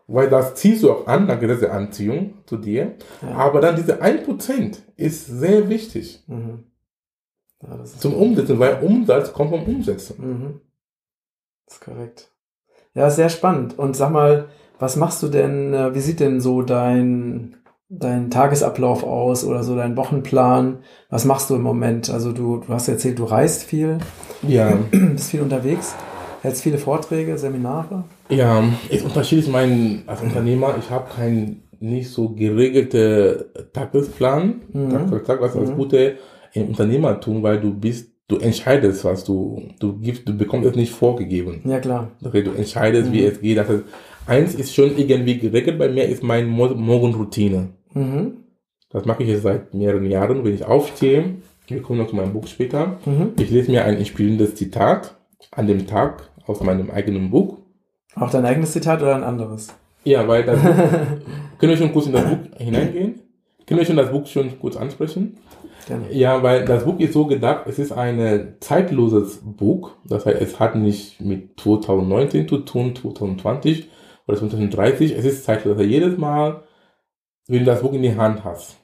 Weil 0.08 0.30
das 0.30 0.54
ziehst 0.54 0.84
du 0.84 0.92
auch 0.92 1.06
an, 1.08 1.26
dann 1.26 1.40
Gesetz 1.40 1.60
der 1.60 1.72
Anziehung 1.72 2.34
zu 2.46 2.56
dir. 2.58 2.94
Ja. 3.22 3.32
Aber 3.36 3.60
dann 3.60 3.74
diese 3.74 4.00
1% 4.02 4.82
ist 4.96 5.26
sehr 5.26 5.68
wichtig 5.68 6.22
Mhm. 6.28 6.64
Ja, 7.62 7.76
das 7.78 7.94
ist 7.94 8.02
zum 8.02 8.14
Umsetzen, 8.14 8.58
weil 8.58 8.82
Umsatz 8.82 9.32
kommt 9.32 9.50
vom 9.50 9.64
Umsetzen. 9.64 10.14
Mhm. 10.18 10.60
Das 11.66 11.76
ist 11.78 11.80
korrekt. 11.84 12.30
Ja, 12.94 13.10
sehr 13.10 13.30
spannend. 13.30 13.78
Und 13.78 13.96
sag 13.96 14.10
mal, 14.12 14.48
was 14.78 14.96
machst 14.96 15.22
du 15.22 15.28
denn, 15.28 15.72
äh, 15.74 15.94
wie 15.94 16.00
sieht 16.00 16.20
denn 16.20 16.40
so 16.40 16.62
dein, 16.62 17.56
dein 17.88 18.30
Tagesablauf 18.30 19.04
aus 19.04 19.44
oder 19.44 19.62
so 19.62 19.76
dein 19.76 19.96
Wochenplan? 19.96 20.78
Was 21.10 21.24
machst 21.24 21.50
du 21.50 21.54
im 21.54 21.62
Moment? 21.62 22.10
Also 22.10 22.32
du, 22.32 22.58
du 22.66 22.72
hast 22.72 22.88
erzählt, 22.88 23.18
du 23.18 23.24
reist 23.24 23.62
viel, 23.64 23.98
Ja, 24.46 24.78
bist 24.90 25.30
viel 25.30 25.40
unterwegs, 25.42 25.94
hältst 26.42 26.62
viele 26.62 26.78
Vorträge, 26.78 27.38
Seminare. 27.38 28.04
ja, 28.28 28.62
ist 28.90 29.04
unterschiedlich 29.04 29.48
mein, 29.48 30.02
als 30.06 30.20
Unternehmer, 30.22 30.74
ich 30.78 30.90
habe 30.90 31.06
keinen 31.14 31.62
nicht 31.78 32.10
so 32.10 32.30
geregelte 32.30 33.50
Tagesplan, 33.72 34.60
Mhm. 34.72 34.90
Tag 34.90 35.08
für 35.08 35.22
Tag, 35.22 35.40
was 35.40 35.54
das 35.54 35.70
Mhm. 35.70 35.76
Gute 35.76 36.16
im 36.54 36.68
Unternehmertum, 36.68 37.42
weil 37.42 37.60
du 37.60 37.72
bist, 37.74 38.10
du 38.28 38.38
entscheidest, 38.38 39.04
was 39.04 39.24
du, 39.24 39.62
du 39.78 39.98
gibst, 39.98 40.26
du 40.26 40.36
bekommst 40.36 40.70
es 40.70 40.76
nicht 40.76 40.92
vorgegeben. 40.92 41.60
Ja, 41.64 41.78
klar. 41.78 42.08
Okay, 42.24 42.42
du 42.42 42.52
entscheidest, 42.52 43.12
wie 43.12 43.20
Mhm. 43.22 43.28
es 43.28 43.40
geht. 43.40 43.58
Das 43.58 43.68
heißt, 43.68 43.82
eins 44.26 44.54
ist 44.54 44.74
schon 44.74 44.96
irgendwie 44.96 45.38
geregelt 45.38 45.78
bei 45.78 45.88
mir, 45.88 46.04
ist 46.04 46.22
meine 46.22 46.46
Mo- 46.46 46.74
Morgenroutine. 46.74 47.68
Mhm. 47.94 48.38
Das 48.90 49.04
mache 49.04 49.22
ich 49.22 49.28
jetzt 49.28 49.42
seit 49.42 49.74
mehreren 49.74 50.10
Jahren, 50.10 50.44
wenn 50.44 50.54
ich 50.54 50.64
aufstehe. 50.64 51.36
Wir 51.66 51.82
kommen 51.82 51.98
noch 51.98 52.08
zu 52.08 52.16
meinem 52.16 52.32
Buch 52.32 52.46
später. 52.46 52.98
Mhm. 53.04 53.32
Ich 53.40 53.50
lese 53.50 53.70
mir 53.70 53.84
ein 53.84 53.96
inspirierendes 53.98 54.54
Zitat 54.54 55.16
an 55.50 55.66
dem 55.66 55.86
Tag 55.86 56.30
aus 56.46 56.60
meinem 56.62 56.90
eigenen 56.90 57.30
Buch. 57.30 57.58
Auch 58.14 58.30
dein 58.30 58.44
eigenes 58.46 58.72
Zitat 58.72 59.02
oder 59.02 59.14
ein 59.16 59.24
anderes? 59.24 59.68
Ja, 60.04 60.26
weil 60.28 60.44
das 60.44 60.60
können 61.58 61.70
wir 61.72 61.76
schon 61.76 61.92
kurz 61.92 62.06
in 62.06 62.12
das 62.12 62.24
Buch 62.24 62.38
hineingehen? 62.58 63.20
Können 63.66 63.80
wir 63.80 63.84
schon 63.86 63.96
das 63.96 64.10
Buch 64.12 64.26
schon 64.26 64.58
kurz 64.60 64.76
ansprechen? 64.76 65.38
Gerne. 65.88 66.04
Ja, 66.12 66.42
weil 66.42 66.64
das 66.64 66.84
Buch 66.84 66.98
ist 67.00 67.12
so 67.12 67.26
gedacht, 67.26 67.64
es 67.66 67.78
ist 67.80 67.92
ein 67.92 68.54
zeitloses 68.60 69.40
Buch. 69.44 69.90
Das 70.04 70.24
heißt, 70.24 70.40
es 70.40 70.60
hat 70.60 70.76
nicht 70.76 71.20
mit 71.20 71.58
2019 71.60 72.48
zu 72.48 72.58
tun, 72.58 72.94
2020 72.94 73.88
oder 74.26 74.38
2030. 74.38 75.12
Es 75.12 75.24
ist 75.24 75.44
zeitlos. 75.44 75.76
Also 75.76 75.88
jedes 75.88 76.16
Mal, 76.18 76.62
wenn 77.46 77.60
du 77.60 77.64
das 77.64 77.82
Buch 77.82 77.92
in 77.92 78.02
die 78.02 78.16
Hand 78.16 78.44
hast, 78.44 78.76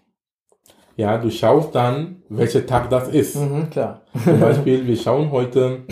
ja, 0.97 1.17
du 1.19 1.31
schaust 1.31 1.75
dann, 1.75 2.23
welcher 2.29 2.67
Tag 2.67 2.91
das 2.91 3.09
ist. 3.09 3.37
Mhm, 3.37 3.71
klar. 3.71 4.03
Zum 4.25 4.41
Beispiel, 4.41 4.87
wir 4.87 4.97
schauen 4.97 5.31
heute, 5.31 5.85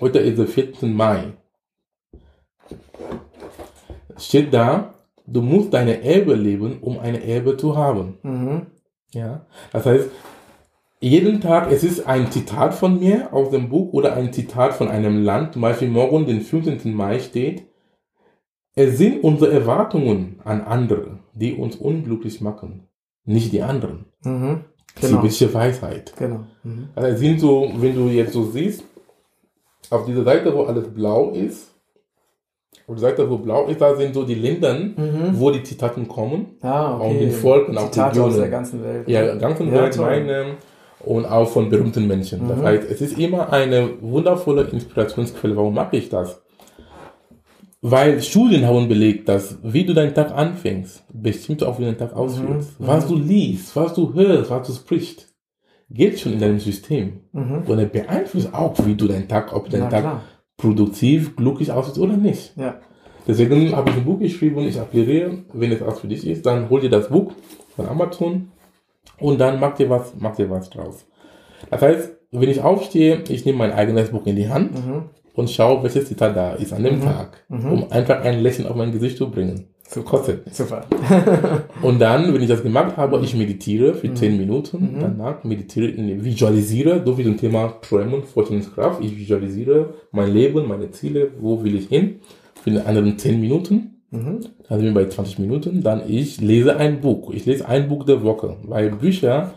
heute 0.00 0.18
ist 0.18 0.38
der 0.38 0.46
14. 0.46 0.92
Mai. 0.92 1.32
Steht 4.18 4.52
da, 4.52 4.94
du 5.26 5.42
musst 5.42 5.72
deine 5.72 6.02
Erbe 6.02 6.34
leben, 6.34 6.78
um 6.80 6.98
eine 6.98 7.22
Erbe 7.24 7.56
zu 7.56 7.76
haben. 7.76 8.18
Mhm. 8.22 8.66
Ja, 9.12 9.46
das 9.72 9.86
heißt, 9.86 10.10
jeden 11.00 11.40
Tag, 11.40 11.70
es 11.70 11.84
ist 11.84 12.06
ein 12.06 12.32
Zitat 12.32 12.74
von 12.74 12.98
mir 12.98 13.32
aus 13.32 13.50
dem 13.50 13.68
Buch 13.68 13.92
oder 13.92 14.14
ein 14.14 14.32
Zitat 14.32 14.74
von 14.74 14.88
einem 14.88 15.22
Land, 15.22 15.52
zum 15.52 15.62
Beispiel 15.62 15.88
morgen, 15.88 16.26
den 16.26 16.40
15. 16.40 16.92
Mai 16.92 17.20
steht, 17.20 17.66
es 18.76 18.98
sind 18.98 19.24
unsere 19.24 19.52
Erwartungen 19.52 20.38
an 20.44 20.60
andere, 20.60 21.18
die 21.34 21.54
uns 21.54 21.76
unglücklich 21.76 22.40
machen, 22.40 22.86
nicht 23.24 23.52
die 23.52 23.62
anderen. 23.62 24.04
Mhm. 24.22 24.60
Die 25.02 25.06
Genau. 25.08 25.22
welche 25.24 25.52
Weisheit. 25.52 26.12
Genau. 26.18 26.40
Mhm. 26.62 26.88
Also 26.94 27.08
es 27.08 27.18
sind 27.20 27.40
so, 27.40 27.70
wenn 27.76 27.94
du 27.96 28.08
jetzt 28.08 28.32
so 28.32 28.44
siehst, 28.44 28.84
auf 29.90 30.04
dieser 30.06 30.24
Seite, 30.24 30.54
wo 30.54 30.62
alles 30.64 30.88
blau 30.88 31.30
ist, 31.30 31.72
auf 32.88 32.94
der 32.94 32.98
Seite, 33.10 33.28
wo 33.28 33.38
blau 33.38 33.66
ist, 33.66 33.80
da 33.80 33.94
sind 33.96 34.14
so 34.14 34.24
die 34.24 34.34
Länder, 34.34 34.74
Mhm. 34.74 35.32
wo 35.34 35.50
die 35.50 35.62
Zitaten 35.62 36.06
kommen. 36.08 36.56
Ah, 36.62 36.96
okay. 36.96 37.10
Und 37.10 37.18
den 37.20 37.30
Volken, 37.32 37.76
auch 37.78 37.90
Zitate 37.90 38.22
aus 38.22 38.36
der 38.36 38.48
ganzen 38.48 38.82
Welt. 38.84 39.08
Ja, 39.08 39.34
ganzen 39.36 39.68
Ja, 39.68 39.82
Welt 39.82 39.96
meine 39.98 40.44
und 41.04 41.26
auch 41.26 41.48
von 41.48 41.68
berühmten 41.68 42.06
Menschen. 42.06 42.46
Das 42.48 42.58
Mhm. 42.58 42.62
heißt, 42.64 42.90
es 42.90 43.00
ist 43.00 43.18
immer 43.18 43.52
eine 43.52 43.90
wundervolle 44.00 44.62
Inspirationsquelle. 44.64 45.56
Warum 45.56 45.74
mache 45.74 45.96
ich 45.96 46.08
das? 46.08 46.42
Weil 47.88 48.20
Studien 48.20 48.66
haben 48.66 48.88
belegt, 48.88 49.28
dass 49.28 49.58
wie 49.62 49.84
du 49.84 49.94
deinen 49.94 50.12
Tag 50.12 50.32
anfängst, 50.32 51.04
bestimmt 51.12 51.62
auch 51.62 51.78
wie 51.78 51.82
du 51.82 51.88
deinen 51.92 51.98
Tag 51.98 52.16
ausführst. 52.16 52.80
Mhm. 52.80 52.86
Was 52.86 53.06
du 53.06 53.14
liest, 53.14 53.76
was 53.76 53.94
du 53.94 54.12
hörst, 54.12 54.50
was 54.50 54.66
du 54.66 54.72
sprichst, 54.72 55.32
geht 55.88 56.18
schon 56.18 56.32
in 56.32 56.40
deinem 56.40 56.58
System. 56.58 57.20
Mhm. 57.32 57.62
Und 57.64 57.78
er 57.78 57.86
beeinflusst 57.86 58.52
auch, 58.52 58.74
wie 58.84 58.96
du 58.96 59.06
deinen 59.06 59.28
Tag, 59.28 59.54
ob 59.54 59.70
dein 59.70 59.88
Tag 59.88 60.00
klar. 60.00 60.22
produktiv, 60.56 61.36
glücklich 61.36 61.70
aussieht 61.70 61.98
oder 61.98 62.16
nicht. 62.16 62.56
Ja. 62.56 62.80
Deswegen 63.24 63.76
habe 63.76 63.90
ich 63.90 63.96
ein 63.96 64.04
Buch 64.04 64.18
geschrieben 64.18 64.56
und 64.56 64.66
ich 64.66 64.80
appelliere, 64.80 65.44
wenn 65.52 65.70
es 65.70 65.80
auch 65.80 65.94
für 65.94 66.08
dich 66.08 66.26
ist, 66.26 66.44
dann 66.44 66.68
hol 66.68 66.80
dir 66.80 66.90
das 66.90 67.08
Buch 67.08 67.34
von 67.76 67.86
Amazon 67.86 68.48
und 69.20 69.40
dann 69.40 69.60
mach 69.60 69.76
dir 69.76 69.88
was, 69.88 70.12
mach 70.18 70.34
dir 70.34 70.50
was 70.50 70.70
draus. 70.70 71.06
Das 71.70 71.82
heißt, 71.82 72.16
wenn 72.32 72.48
ich 72.48 72.60
aufstehe, 72.62 73.22
ich 73.28 73.44
nehme 73.44 73.58
mein 73.58 73.72
eigenes 73.72 74.10
Buch 74.10 74.26
in 74.26 74.34
die 74.34 74.48
Hand 74.48 74.72
Mhm. 74.74 75.04
Und 75.36 75.48
schaue, 75.50 75.82
welches 75.82 76.06
Zitat 76.08 76.34
da 76.36 76.54
ist 76.54 76.72
an 76.72 76.82
dem 76.82 76.96
Mhm. 76.96 77.02
Tag, 77.02 77.44
Mhm. 77.48 77.72
um 77.72 77.92
einfach 77.92 78.22
ein 78.22 78.40
Lächeln 78.42 78.66
auf 78.66 78.74
mein 78.76 78.90
Gesicht 78.92 79.18
zu 79.18 79.30
bringen. 79.30 79.66
So 79.88 80.02
kostet. 80.02 80.52
Super. 80.52 80.84
Und 81.82 82.00
dann, 82.00 82.34
wenn 82.34 82.42
ich 82.42 82.48
das 82.48 82.62
gemacht 82.64 82.96
habe, 82.96 83.20
ich 83.22 83.36
meditiere 83.36 83.94
für 83.94 84.12
10 84.12 84.36
Minuten. 84.36 84.96
Mhm. 84.96 85.00
Danach 85.00 85.44
meditiere, 85.44 85.86
ich 85.86 86.24
visualisiere, 86.24 87.02
so 87.04 87.16
wie 87.16 87.22
zum 87.22 87.36
Thema 87.36 87.74
Träumen, 87.82 88.24
Vorstellungskraft. 88.24 89.00
Ich 89.04 89.16
visualisiere 89.16 89.94
mein 90.10 90.32
Leben, 90.32 90.66
meine 90.66 90.90
Ziele, 90.90 91.28
wo 91.40 91.62
will 91.62 91.76
ich 91.76 91.86
hin, 91.88 92.16
für 92.64 92.70
die 92.72 92.80
anderen 92.80 93.16
10 93.16 93.40
Minuten. 93.40 94.00
Mhm. 94.10 94.40
Dann 94.68 94.80
sind 94.80 94.88
wir 94.92 94.94
bei 95.04 95.08
20 95.08 95.38
Minuten. 95.38 95.82
Dann 95.84 96.02
ich 96.08 96.40
lese 96.40 96.76
ein 96.76 97.00
Buch. 97.00 97.32
Ich 97.32 97.46
lese 97.46 97.68
ein 97.68 97.88
Buch 97.88 98.04
der 98.04 98.24
Woche, 98.24 98.56
weil 98.64 98.90
Bücher, 98.90 99.52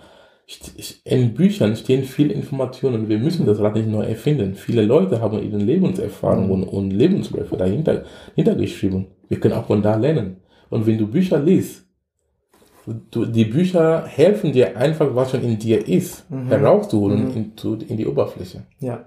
in 1.03 1.33
Büchern 1.35 1.75
stehen 1.75 2.03
viele 2.03 2.33
Informationen. 2.33 3.07
Wir 3.07 3.19
müssen 3.19 3.45
das 3.45 3.59
Rad 3.59 3.75
nicht 3.75 3.87
neu 3.87 4.03
erfinden. 4.03 4.55
Viele 4.55 4.81
Leute 4.83 5.21
haben 5.21 5.41
ihre 5.43 5.57
Lebenserfahrungen 5.57 6.63
und 6.63 6.91
Lebensläufe 6.91 7.55
dahinter, 7.55 8.03
hintergeschrieben. 8.35 9.07
Wir 9.27 9.39
können 9.39 9.53
auch 9.53 9.67
von 9.67 9.81
da 9.81 9.95
lernen. 9.95 10.37
Und 10.69 10.87
wenn 10.87 10.97
du 10.97 11.07
Bücher 11.07 11.39
liest, 11.39 11.85
du, 13.11 13.25
die 13.25 13.45
Bücher 13.45 14.05
helfen 14.07 14.51
dir 14.51 14.75
einfach, 14.75 15.13
was 15.15 15.31
schon 15.31 15.43
in 15.43 15.59
dir 15.59 15.87
ist, 15.87 16.29
Mhm. 16.31 16.47
herauszuholen 16.47 17.25
Mhm. 17.25 17.51
in, 17.63 17.81
in 17.81 17.97
die 17.97 18.07
Oberfläche. 18.07 18.63
Ja. 18.79 19.05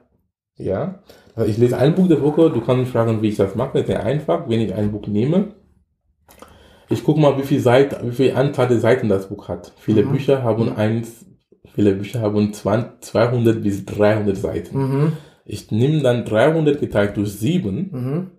Ja, 0.58 1.02
also 1.34 1.50
ich 1.50 1.58
lese 1.58 1.78
ein 1.78 1.94
Buch 1.94 2.06
der 2.08 2.22
Woche, 2.22 2.50
du 2.50 2.60
kannst 2.60 2.80
mich 2.80 2.88
fragen, 2.90 3.20
wie 3.22 3.28
ich 3.28 3.36
das 3.36 3.54
mache, 3.56 3.70
das 3.72 3.80
ist 3.82 3.86
sehr 3.88 4.04
einfach, 4.04 4.48
wenn 4.48 4.60
ich 4.60 4.72
ein 4.74 4.92
Buch 4.92 5.06
nehme. 5.08 5.54
Ich 6.90 7.02
gucke 7.02 7.18
mal, 7.20 7.36
wie 7.38 7.42
viel 7.42 7.58
Seiten, 7.60 8.06
wie 8.10 8.14
viel 8.14 8.32
Anzahl 8.34 8.68
der 8.68 8.78
Seiten 8.78 9.08
das 9.08 9.28
Buch 9.28 9.48
hat. 9.48 9.72
Viele 9.78 10.04
Mhm. 10.04 10.12
Bücher 10.12 10.42
haben 10.42 10.66
Mhm. 10.66 10.76
eins, 10.76 11.24
viele 11.74 11.92
Bücher 11.94 12.20
haben 12.20 12.52
20, 12.52 13.00
200 13.00 13.62
bis 13.62 13.84
300 13.84 14.36
Seiten. 14.36 14.78
Mhm. 14.78 15.12
Ich 15.44 15.70
nehme 15.70 16.00
dann 16.02 16.24
300 16.24 16.78
geteilt 16.80 17.16
durch 17.16 17.32
7 17.32 17.88
Mhm. 17.92 18.30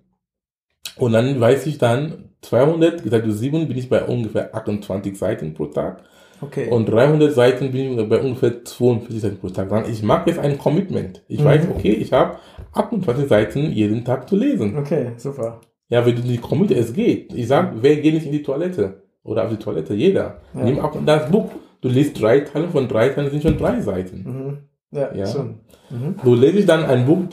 und 0.97 1.13
dann 1.13 1.39
weiß 1.39 1.65
ich 1.67 1.77
dann, 1.77 2.29
200 2.41 3.03
geteilt 3.03 3.25
durch 3.25 3.35
7 3.35 3.67
bin 3.67 3.77
ich 3.77 3.89
bei 3.89 4.03
ungefähr 4.03 4.53
28 4.55 5.17
Seiten 5.17 5.53
pro 5.53 5.65
Tag 5.67 6.03
Okay. 6.41 6.69
und 6.69 6.87
300 6.89 7.31
Seiten 7.33 7.71
bin 7.71 7.97
ich 7.99 8.09
bei 8.09 8.19
ungefähr 8.19 8.63
42 8.65 9.21
Seiten 9.21 9.37
pro 9.37 9.49
Tag 9.49 9.69
dran. 9.69 9.85
Ich 9.89 10.03
mache 10.03 10.29
jetzt 10.29 10.39
ein 10.39 10.57
Commitment. 10.57 11.23
Ich 11.27 11.39
Mhm. 11.39 11.45
weiß, 11.45 11.67
okay, 11.73 11.91
ich 11.93 12.11
habe 12.11 12.37
28 12.73 13.27
Seiten 13.29 13.71
jeden 13.71 14.03
Tag 14.03 14.27
zu 14.29 14.35
lesen. 14.35 14.77
okay, 14.77 15.11
super. 15.17 15.61
Ja, 15.89 16.05
wenn 16.05 16.15
du 16.15 16.21
die 16.21 16.37
Commitment, 16.37 16.79
es 16.81 16.93
geht. 16.93 17.33
Ich 17.33 17.47
sag, 17.47 17.73
wer 17.81 17.95
geht 17.97 18.13
nicht 18.13 18.25
in 18.25 18.31
die 18.31 18.43
Toilette? 18.43 19.03
Oder 19.23 19.45
auf 19.45 19.51
die 19.51 19.57
Toilette? 19.57 19.93
Jeder. 19.93 20.41
Ja. 20.53 20.63
Nimm 20.63 20.79
auch 20.79 20.93
das 21.05 21.29
Buch. 21.31 21.49
Du 21.83 21.89
liest 21.89 22.19
drei 22.21 22.39
Teile, 22.39 22.69
von 22.69 22.87
drei 22.87 23.09
Teilen 23.09 23.29
sind 23.29 23.43
schon 23.43 23.57
drei 23.57 23.81
Seiten. 23.81 24.23
Mhm. 24.25 24.57
Ja, 24.97 25.13
Ja. 25.13 25.27
schon. 25.27 25.59
Mhm. 25.89 26.15
So 26.23 26.33
lese 26.33 26.59
ich 26.59 26.65
dann 26.65 26.85
ein 26.85 27.05
Buch 27.05 27.23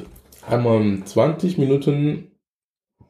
einmal 0.48 0.98
20 1.04 1.56
Minuten 1.56 2.32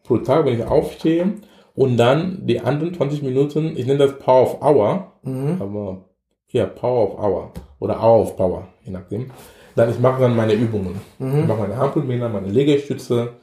pro 0.04 0.18
Tag, 0.18 0.44
wenn 0.44 0.54
ich 0.58 0.64
aufstehe. 0.64 1.34
Und 1.74 1.96
dann 1.96 2.46
die 2.46 2.60
anderen 2.60 2.92
20 2.92 3.22
Minuten, 3.22 3.72
ich 3.76 3.86
nenne 3.86 3.98
das 4.00 4.18
Power 4.18 4.42
of 4.42 4.62
Hour, 4.62 5.12
Mhm. 5.22 5.56
aber 5.60 6.04
ja, 6.50 6.66
Power 6.66 7.14
of 7.14 7.18
Hour 7.18 7.52
oder 7.78 7.98
Hour 8.02 8.20
of 8.22 8.36
Power, 8.36 8.68
je 8.84 8.92
nachdem. 8.92 9.30
Dann 9.76 9.88
ich 9.88 9.98
mache 9.98 10.20
dann 10.20 10.36
meine 10.36 10.52
Übungen. 10.52 10.96
Ich 11.18 11.24
Mhm. 11.24 11.46
mache 11.46 11.60
meine 11.60 11.76
Hampelmänner, 11.78 12.28
meine 12.28 12.48
Liegestütze, 12.48 13.34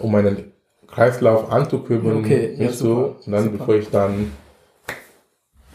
um 0.00 0.12
meinen 0.12 0.52
Kreislauf 0.86 1.50
anzukurbeln. 1.50 2.18
Okay, 2.18 2.52
ja, 2.56 2.62
nicht 2.66 2.74
so. 2.74 2.86
super, 2.94 3.16
Und 3.26 3.32
dann, 3.32 3.42
super. 3.44 3.56
bevor 3.58 3.74
ich 3.74 3.88
dann, 3.90 4.30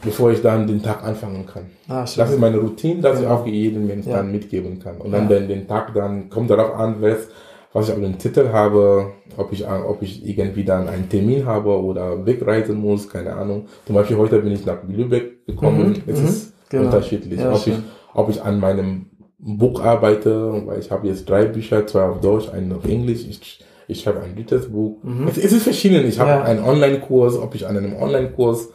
bevor 0.05 0.31
ich 0.31 0.41
dann 0.41 0.67
den 0.67 0.81
Tag 0.81 1.03
anfangen 1.03 1.45
kann. 1.45 1.63
Ah. 1.89 2.01
Das 2.01 2.15
ist 2.31 2.39
meine 2.39 2.57
Routine, 2.57 3.01
dass 3.01 3.17
ich 3.19 3.25
Ja. 3.25 3.35
auch 3.35 3.45
jedem 3.45 3.87
Mensch 3.87 4.05
Ja. 4.05 4.17
dann 4.17 4.31
mitgeben 4.31 4.79
kann. 4.79 4.97
Und 4.97 5.11
dann 5.11 5.27
den, 5.27 5.47
den 5.47 5.67
Tag 5.67 5.93
dann, 5.93 6.29
kommt 6.29 6.49
darauf 6.49 6.75
an, 6.75 6.97
was, 7.01 7.27
was 7.73 7.89
ich 7.89 7.93
auf 7.95 7.99
den 7.99 8.17
Titel 8.17 8.49
habe, 8.53 9.07
ob 9.35 9.51
ich, 9.51 9.65
ob 9.67 10.01
ich 10.01 10.25
irgendwie 10.25 10.63
dann 10.63 10.87
einen 10.87 11.09
Termin 11.09 11.45
habe 11.45 11.69
oder 11.69 12.25
wegreisen 12.25 12.77
muss, 12.79 13.09
keine 13.09 13.33
Ahnung. 13.33 13.65
Zum 13.85 13.95
Beispiel 13.95 14.17
heute 14.17 14.39
bin 14.39 14.53
ich 14.53 14.65
nach 14.65 14.77
Lübeck 14.87 15.45
gekommen. 15.45 15.89
Mhm, 16.05 16.11
Es 16.13 16.19
mhm, 16.21 16.25
ist 16.27 16.53
genau. 16.69 16.85
unterschiedlich, 16.85 17.39
Ja, 17.39 17.49
ob, 17.51 17.57
ich, 17.57 17.63
schön. 17.63 17.83
ob 18.13 18.29
ich 18.29 18.41
an 18.41 18.59
meinem 18.59 19.07
Buch 19.39 19.81
arbeite, 19.83 20.63
weil 20.65 20.79
ich 20.79 20.89
habe 20.91 21.07
jetzt 21.07 21.29
drei 21.29 21.45
Bücher, 21.45 21.85
zwei 21.87 22.03
auf 22.03 22.21
Deutsch, 22.21 22.49
einen 22.49 22.71
auf 22.71 22.85
Englisch. 22.85 23.25
Ich, 23.29 23.63
ich 23.87 24.01
schreibe 24.01 24.21
ein 24.21 24.35
drittes 24.35 24.71
Buch. 24.71 24.97
Mhm. 25.03 25.27
Es, 25.27 25.37
es 25.37 25.51
ist 25.51 25.63
verschieden. 25.63 26.05
Ich 26.07 26.19
habe 26.19 26.29
Ja. 26.31 26.41
einen 26.43 26.63
Online-Kurs, 26.63 27.37
ob 27.37 27.53
ich 27.55 27.67
an 27.67 27.77
einem 27.77 27.95
Online-Kurs 27.97 28.69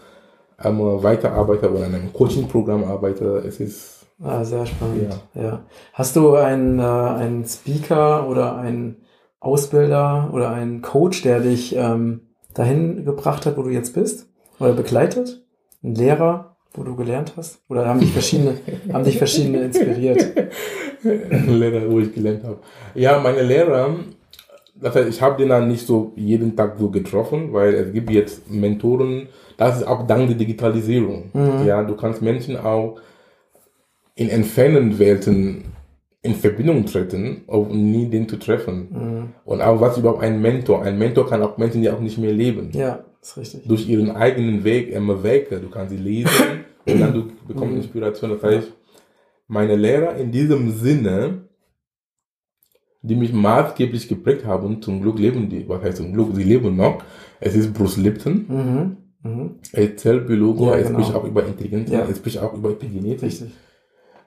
ähm, 0.63 0.79
weiterarbeite 0.81 1.71
oder 1.71 1.87
an 1.87 1.95
einem 1.95 2.13
Coaching-Programm 2.13 2.85
arbeite. 2.85 3.43
Es 3.47 3.61
ist 3.61 3.97
Ah, 4.23 4.45
sehr 4.45 4.67
spannend. 4.67 5.19
Ja. 5.35 5.63
Hast 5.95 6.15
du 6.15 6.35
einen, 6.35 6.79
äh, 6.79 6.83
einen 6.83 7.47
Speaker 7.47 8.29
oder 8.29 8.57
einen 8.57 8.97
Ausbilder 9.41 10.29
oder 10.35 10.51
einen 10.51 10.83
Coach, 10.83 11.23
der 11.23 11.41
dich 11.41 11.75
ähm, 11.75 12.21
dahin 12.53 13.07
gebracht 13.07 13.47
hat, 13.47 13.57
wo 13.57 13.63
du 13.63 13.71
jetzt 13.71 13.95
bist? 13.95 14.29
Oder 14.59 14.75
begleitet? 14.75 15.43
Ein 15.83 15.95
Lehrer, 15.95 16.57
wo 16.75 16.83
du 16.83 16.97
gelernt 16.97 17.33
hast? 17.39 17.63
Oder 17.71 17.87
haben 17.87 18.01
dich 18.01 18.13
verschiedene, 18.13 18.59
haben 18.93 19.05
dich 19.05 19.17
verschiedene 19.17 19.63
inspiriert? 19.63 20.23
Lehrer, 21.03 21.91
wo 21.91 22.01
ich 22.01 22.13
gelernt 22.13 22.45
habe. 22.45 22.59
Ja, 22.95 23.19
meine 23.21 23.43
Lehrer, 23.43 23.95
das 24.81 24.95
heißt, 24.95 25.09
ich 25.09 25.21
habe 25.23 25.37
den 25.37 25.51
dann 25.51 25.69
nicht 25.69 25.87
so 25.87 26.13
jeden 26.17 26.57
Tag 26.57 26.79
so 26.79 26.91
getroffen, 26.91 27.53
weil 27.53 27.75
es 27.75 27.93
gibt 27.93 28.11
jetzt 28.11 28.51
Mentoren, 28.51 29.29
das 29.57 29.79
ist 29.79 29.87
auch 29.87 30.07
dank 30.07 30.29
der 30.29 30.37
Digitalisierung. 30.37 31.31
Mhm. 31.33 31.67
Ja, 31.67 31.83
du 31.83 31.95
kannst 31.97 32.23
Menschen 32.23 32.57
auch 32.57 32.99
in 34.15 34.29
entfernten 34.29 34.99
Welten 34.99 35.65
in 36.23 36.35
Verbindung 36.35 36.85
treten, 36.85 37.43
um 37.47 37.69
nie 37.91 38.07
den 38.07 38.29
zu 38.29 38.39
treffen. 38.39 38.89
Mhm. 38.91 39.29
Und 39.45 39.63
auch 39.63 39.81
was 39.81 39.97
überhaupt 39.97 40.23
ein 40.23 40.41
Mentor? 40.41 40.83
Ein 40.83 40.99
Mentor 40.99 41.29
kann 41.29 41.43
auch 41.43 41.57
Menschen, 41.57 41.81
die 41.81 41.91
auch 41.91 42.01
nicht 42.01 42.19
mehr 42.19 42.33
leben. 42.33 42.71
Ja, 42.73 43.05
ist 43.23 43.37
richtig. 43.39 43.67
Durch 43.67 43.89
ihren 43.89 44.11
eigenen 44.11 44.65
Weg, 44.65 44.91
immer 44.91 45.23
Wege. 45.23 45.61
Du 45.61 45.71
kannst 45.71 45.93
sie 45.93 46.03
lesen 46.03 46.65
und 46.87 47.01
dann 47.01 47.13
du 47.13 47.29
bekommst 47.49 47.77
Inspiration. 47.77 48.31
Das 48.31 48.43
heißt, 48.43 48.73
meine 49.49 49.77
Lehrer 49.77 50.17
in 50.17 50.31
diesem 50.31 50.71
Sinne, 50.73 51.43
die 53.03 53.17
mich 53.17 53.33
maßgeblich 53.33 54.09
geprägt 54.09 54.45
haben, 54.45 54.83
zum 54.83 55.01
Glück 55.01 55.19
leben 55.19 55.49
die, 55.49 55.69
was 55.69 55.83
heißt 55.83 55.97
zum 55.99 56.13
Glück, 56.13 56.29
sie 56.35 56.43
leben 56.45 56.77
noch. 56.77 57.03
Es 57.41 57.55
ist 57.55 57.73
Bruce 57.73 57.97
Lipton. 57.97 58.45
Mhm. 58.49 58.97
Mhm. 59.23 59.51
Er 59.73 59.83
ist 59.85 60.01
Zellbiologe, 60.01 60.65
Ja, 60.67 60.73
er 60.77 60.83
genau. 60.85 61.01
spricht 61.01 61.15
auch 61.15 61.25
über 61.25 61.45
Intelligenz, 61.47 61.91
Ja. 61.91 62.01
er 62.01 62.15
spricht 62.15 62.39
auch 62.39 62.55
über 62.55 62.71
Epigenetik. 62.71 63.23
Richtig. 63.23 63.51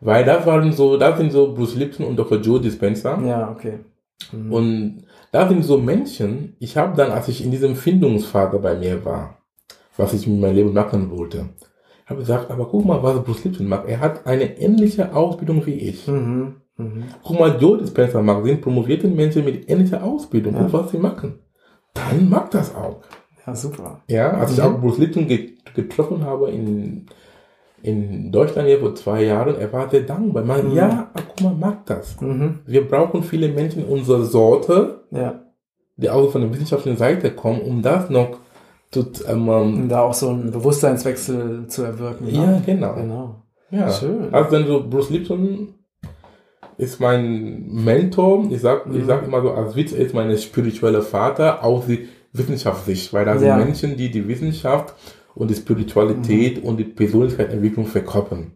Weil 0.02 0.26
das 0.26 0.46
waren 0.46 0.72
so, 0.74 0.98
das 0.98 1.18
sind 1.18 1.32
so 1.32 1.54
Bruce 1.54 1.76
Lipton 1.76 2.06
und 2.06 2.18
Dr. 2.18 2.40
Joe 2.40 2.60
Dispenza. 2.60 3.20
Ja, 3.24 3.52
okay. 3.52 3.80
Mhm. 4.32 4.52
Und 4.54 5.04
da 5.32 5.48
sind 5.48 5.64
so 5.64 5.78
Menschen, 5.78 6.56
ich 6.60 6.78
habe 6.78 6.96
dann, 6.96 7.12
als 7.12 7.28
ich 7.28 7.44
in 7.44 7.52
diesem 7.52 7.76
Findungsphase 7.76 8.60
bei 8.60 8.76
mir 8.76 9.04
war, 9.06 9.38
was 9.98 10.14
ich 10.14 10.28
mit 10.28 10.40
meinem 10.42 10.56
Leben 10.56 10.74
machen 10.74 11.10
wollte, 11.12 11.50
habe 12.06 12.20
gesagt, 12.20 12.52
aber 12.52 12.66
guck 12.68 12.86
mal, 12.86 13.02
was 13.02 13.24
Bruce 13.24 13.44
Lipton 13.46 13.68
macht. 13.68 13.88
Er 13.88 14.00
hat 14.00 14.26
eine 14.28 14.60
ähnliche 14.60 15.16
Ausbildung 15.16 15.66
wie 15.66 15.74
ich. 15.76 16.08
Mhm. 16.08 16.56
Mhm. 16.84 17.04
Guck 17.24 17.40
mal, 17.40 17.58
Joe 17.60 17.78
Dispenza 17.78 18.22
macht, 18.22 18.46
sind 18.46 18.62
promovierte 18.62 19.08
Menschen 19.08 19.46
mit 19.46 19.70
ähnlicher 19.70 20.04
Ausbildung. 20.04 20.56
Ja. 20.56 20.72
Was 20.72 20.92
sie 20.92 20.98
machen. 20.98 21.40
Dann 21.94 22.30
mag 22.30 22.50
das 22.52 22.74
auch. 22.76 23.02
Ja, 23.46 23.56
super. 23.56 24.02
Ja, 24.08 24.32
als 24.32 24.54
ich 24.54 24.58
Mhm. 24.60 24.64
auch 24.64 24.80
Bruce 24.80 24.98
Lipton 25.00 25.28
get- 25.28 25.74
getroffen 25.76 26.24
habe 26.24 26.50
in, 26.52 27.06
in 27.82 28.32
Deutschland 28.32 28.68
hier 28.68 28.80
vor 28.80 28.96
zwei 28.96 29.24
Jahren, 29.26 29.56
er 29.60 29.72
war 29.74 29.90
sehr 29.90 30.02
dankbar. 30.02 30.44
Man, 30.44 30.70
Mhm. 30.70 30.76
Ja, 30.76 31.12
guck 31.14 31.42
mal, 31.42 31.54
mag 31.54 31.86
das. 31.86 32.20
Mhm. 32.22 32.60
Wir 32.66 32.88
brauchen 32.88 33.24
viele 33.24 33.50
Menschen 33.50 33.84
unserer 33.86 34.24
Sorte, 34.24 35.04
Ja. 35.12 35.42
die 35.98 36.10
auch 36.10 36.32
von 36.32 36.42
der 36.42 36.54
wissenschaftlichen 36.54 36.98
Seite 36.98 37.32
kommen, 37.32 37.62
um 37.62 37.82
das 37.82 38.10
noch 38.10 38.38
zu, 38.92 39.06
ähm, 39.28 39.50
Um 39.50 39.90
da 39.90 40.02
auch 40.02 40.14
so 40.14 40.30
einen 40.30 40.52
Bewusstseinswechsel 40.52 41.68
zu 41.68 41.84
erwirken. 41.84 42.28
ja, 42.30 42.46
ne? 42.46 42.62
genau. 42.66 42.94
Genau. 42.96 43.36
Ja. 43.72 43.90
Schön. 43.92 44.34
Also 44.34 44.52
dann 44.52 44.68
so 44.68 44.88
Bruce 44.88 45.10
Lipton 45.10 45.74
ist 46.78 47.00
mein 47.00 47.68
Mentor. 47.68 48.46
Ich 48.52 48.62
sag, 48.62 48.86
ich 48.88 49.02
Mhm. 49.04 49.06
sag 49.06 49.26
immer 49.26 49.42
so, 49.42 49.52
als 49.52 49.76
Witz 49.76 49.92
ist 49.92 50.14
meine 50.14 50.38
spirituelle 50.38 51.02
Vater 51.02 51.64
aus 51.64 51.88
der 51.88 52.00
Wissenschaftssicht, 52.34 53.14
weil 53.14 53.26
da 53.26 53.38
sind 53.38 53.48
Ja. 53.48 53.58
Menschen, 53.58 53.96
die 53.98 54.10
die 54.10 54.28
Wissenschaft 54.28 54.94
und 55.36 55.50
die 55.52 55.56
Spiritualität 55.56 56.62
Mhm. 56.62 56.68
und 56.70 56.78
die 56.78 56.84
Persönlichkeitsentwicklung 56.86 57.86
verkörpern. 57.86 58.52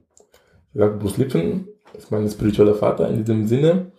Ich 0.73 0.79
sag, 0.79 0.99
Bruce 0.99 1.17
Lipton 1.17 1.67
ist 1.97 2.11
mein 2.11 2.27
spiritueller 2.29 2.75
Vater 2.75 3.09
in 3.09 3.23
diesem 3.23 3.47
Sinne. 3.47 3.91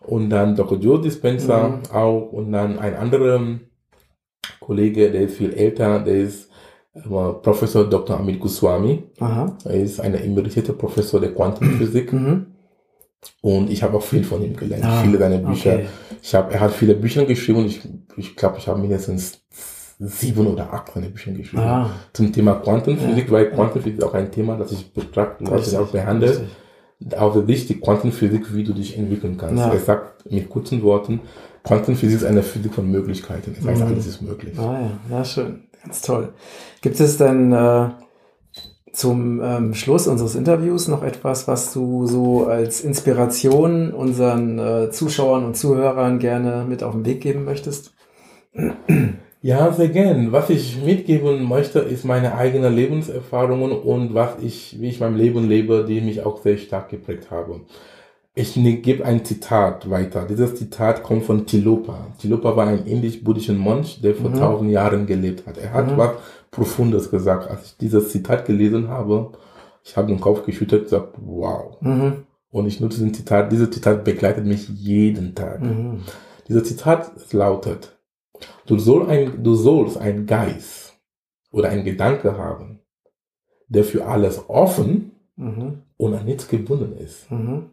Und 0.00 0.30
dann 0.30 0.54
Dr. 0.54 0.78
Joe 0.78 1.00
Dispenza 1.00 1.68
Mhm. 1.68 1.80
auch 1.96 2.32
und 2.32 2.52
dann 2.52 2.78
ein 2.78 2.94
anderer 2.94 3.40
Kollege, 4.60 5.10
der 5.10 5.22
ist 5.22 5.36
viel 5.36 5.52
älter, 5.52 5.98
der 6.00 6.16
ist 6.16 6.50
äh, 6.94 7.00
Professor 7.42 7.84
Dr. 7.84 8.18
Amit 8.18 8.40
Goswami. 8.40 9.02
Aha. 9.20 9.54
Er 9.64 9.74
ist 9.74 10.00
ein 10.00 10.14
emeritierter 10.14 10.72
Professor 10.72 11.20
der 11.20 11.34
Quantenphysik 11.34 12.12
Mhm. 12.12 12.46
Und 13.42 13.70
ich 13.70 13.82
habe 13.82 13.96
auch 13.96 14.02
viel 14.02 14.24
von 14.24 14.42
ihm 14.42 14.56
gelernt. 14.56 14.84
Ah, 14.84 15.02
viele 15.02 15.18
seiner 15.18 15.38
Bücher. 15.38 15.74
okay. 15.74 15.86
Ich 16.22 16.34
habe, 16.34 16.52
er 16.54 16.60
hat 16.60 16.72
viele 16.72 16.94
Bücher 16.94 17.24
geschrieben 17.24 17.58
und 17.60 17.66
ich, 17.66 17.80
ich 18.16 18.36
glaube, 18.36 18.58
ich 18.58 18.66
habe 18.68 18.80
mindestens 18.80 19.40
sieben 19.98 20.46
oder 20.46 20.72
acht 20.72 20.92
seine 20.94 21.08
Bücher 21.08 21.32
geschrieben 21.32 21.62
Ah. 21.62 21.90
zum 22.12 22.32
Thema 22.32 22.54
Quantenphysik, 22.56 23.26
Ja, 23.26 23.30
weil 23.32 23.44
ja. 23.44 23.50
Quantenphysik 23.50 23.98
ist 23.98 24.04
auch 24.04 24.14
ein 24.14 24.30
Thema, 24.30 24.56
das 24.56 24.72
ich 24.72 24.92
betrachte, 24.92 25.44
was 25.50 25.68
ich 25.72 25.78
auch 25.78 25.88
behandle. 25.88 26.30
richtig. 26.30 26.48
Der 26.98 27.44
Sicht 27.46 27.68
die 27.68 27.78
Quantenphysik, 27.80 28.54
wie 28.54 28.64
du 28.64 28.72
dich 28.72 28.96
entwickeln 28.96 29.36
kannst. 29.36 29.58
Ja. 29.58 29.70
Er 29.72 29.78
sagt 29.78 30.30
mit 30.30 30.48
kurzen 30.48 30.82
Worten, 30.82 31.20
Quantenphysik 31.62 32.16
ist 32.16 32.24
eine 32.24 32.42
Physik 32.42 32.72
von 32.74 32.90
Möglichkeiten. 32.90 33.54
Das 33.56 33.66
heißt, 33.66 33.82
Mhm. 33.82 33.86
alles 33.88 34.06
ist 34.06 34.22
möglich. 34.22 34.58
Ah 34.58 34.80
ja, 35.10 35.16
ja, 35.18 35.24
schön. 35.24 35.64
Ganz 35.84 36.00
toll. 36.00 36.32
Gibt 36.80 36.98
es 36.98 37.16
denn 37.18 37.52
äh, 37.52 37.88
zum 38.96 39.40
ähm, 39.42 39.74
Schluss 39.74 40.06
unseres 40.08 40.34
Interviews 40.34 40.88
noch 40.88 41.02
etwas, 41.02 41.46
was 41.46 41.72
du 41.74 42.06
so 42.06 42.46
als 42.46 42.80
Inspiration 42.80 43.92
unseren 43.92 44.58
äh, 44.58 44.90
Zuschauern 44.90 45.44
und 45.44 45.54
Zuhörern 45.56 46.18
gerne 46.18 46.64
mit 46.66 46.82
auf 46.82 46.92
den 46.94 47.04
Weg 47.04 47.20
geben 47.20 47.44
möchtest? 47.44 47.92
Ja, 49.42 49.70
sehr 49.72 49.88
gern. 49.88 50.32
Was 50.32 50.48
ich 50.50 50.82
mitgeben 50.82 51.44
möchte, 51.46 51.80
ist 51.80 52.04
meine 52.04 52.34
eigenen 52.36 52.74
Lebenserfahrungen 52.74 53.70
und 53.72 54.14
was 54.14 54.30
ich, 54.42 54.80
wie 54.80 54.88
ich 54.88 54.98
mein 55.00 55.14
Leben 55.16 55.46
lebe, 55.46 55.84
die 55.86 56.00
mich 56.00 56.24
auch 56.24 56.40
sehr 56.42 56.56
stark 56.56 56.88
geprägt 56.88 57.30
haben. 57.30 57.66
Ich 58.34 58.56
ne- 58.56 58.76
gebe 58.76 59.04
ein 59.04 59.24
Zitat 59.24 59.88
weiter. 59.90 60.26
Dieses 60.28 60.56
Zitat 60.56 61.02
kommt 61.02 61.24
von 61.24 61.46
Tilopa. 61.46 62.06
Tilopa 62.18 62.56
war 62.56 62.66
ein 62.66 62.86
indisch-buddhischer 62.86 63.52
Mönch, 63.54 64.00
der 64.02 64.14
vor 64.14 64.30
Mhm. 64.30 64.34
tausend 64.38 64.70
Jahren 64.72 65.06
gelebt 65.06 65.46
hat. 65.46 65.58
Er 65.58 65.72
hat 65.74 65.92
Mhm. 65.92 65.96
was 65.98 66.10
Profundes 66.50 67.10
gesagt. 67.10 67.50
Als 67.50 67.64
ich 67.66 67.76
dieses 67.76 68.10
Zitat 68.10 68.46
gelesen 68.46 68.88
habe, 68.88 69.32
ich 69.84 69.96
habe 69.96 70.08
den 70.08 70.20
Kopf 70.20 70.44
geschüttelt 70.44 70.82
und 70.82 70.90
gesagt, 70.90 71.14
wow. 71.18 71.76
Mhm. 71.80 72.24
Und 72.50 72.66
ich 72.66 72.80
nutze 72.80 72.98
dieses 73.00 73.18
Zitat. 73.18 73.52
Dieses 73.52 73.70
Zitat 73.70 74.04
begleitet 74.04 74.46
mich 74.46 74.68
jeden 74.68 75.34
Tag. 75.34 75.60
Mhm. 75.60 76.02
Dieser 76.48 76.64
Zitat 76.64 77.12
lautet, 77.32 77.96
du, 78.66 78.78
soll 78.78 79.08
ein, 79.10 79.42
du 79.42 79.54
sollst 79.54 79.98
einen 79.98 80.26
Geist 80.26 80.94
oder 81.50 81.68
einen 81.68 81.84
Gedanke 81.84 82.38
haben, 82.38 82.80
der 83.68 83.84
für 83.84 84.06
alles 84.06 84.48
offen 84.48 85.12
Mhm. 85.38 85.82
und 85.98 86.14
an 86.14 86.24
nichts 86.24 86.48
gebunden 86.48 86.96
ist. 86.96 87.30
Mhm. 87.30 87.68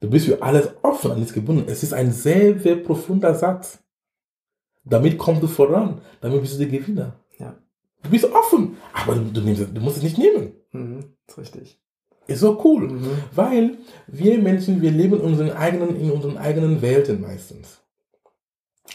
Du 0.00 0.08
bist 0.08 0.24
für 0.24 0.40
alles 0.42 0.70
offen, 0.82 1.10
an 1.10 1.18
nichts 1.18 1.34
gebunden. 1.34 1.64
Es 1.68 1.82
ist 1.82 1.92
ein 1.92 2.12
sehr, 2.12 2.58
sehr 2.58 2.76
profunder 2.76 3.34
Satz. 3.34 3.78
Damit 4.82 5.18
kommst 5.18 5.42
du 5.42 5.48
voran. 5.48 6.00
Damit 6.22 6.40
bist 6.40 6.54
du 6.54 6.58
der 6.66 6.68
Gewinner. 6.80 7.12
Du 8.06 8.10
bist 8.12 8.24
offen, 8.32 8.76
aber 8.92 9.14
du, 9.16 9.24
du, 9.32 9.40
nimmst, 9.40 9.66
du 9.74 9.80
musst 9.80 9.96
es 9.98 10.02
nicht 10.02 10.16
nehmen. 10.18 10.52
Mhm. 10.72 11.04
Ist 11.26 11.38
richtig. 11.38 11.78
Ist 12.28 12.40
so 12.40 12.60
cool. 12.64 12.88
Mhm. 12.88 13.10
Weil 13.34 13.78
wir 14.06 14.38
Menschen, 14.38 14.80
wir 14.80 14.90
leben 14.90 15.14
in 15.14 15.20
unseren 15.20 15.50
eigenen, 15.50 16.00
in 16.00 16.10
unseren 16.10 16.38
eigenen 16.38 16.82
Welten 16.82 17.20
meistens. 17.20 17.80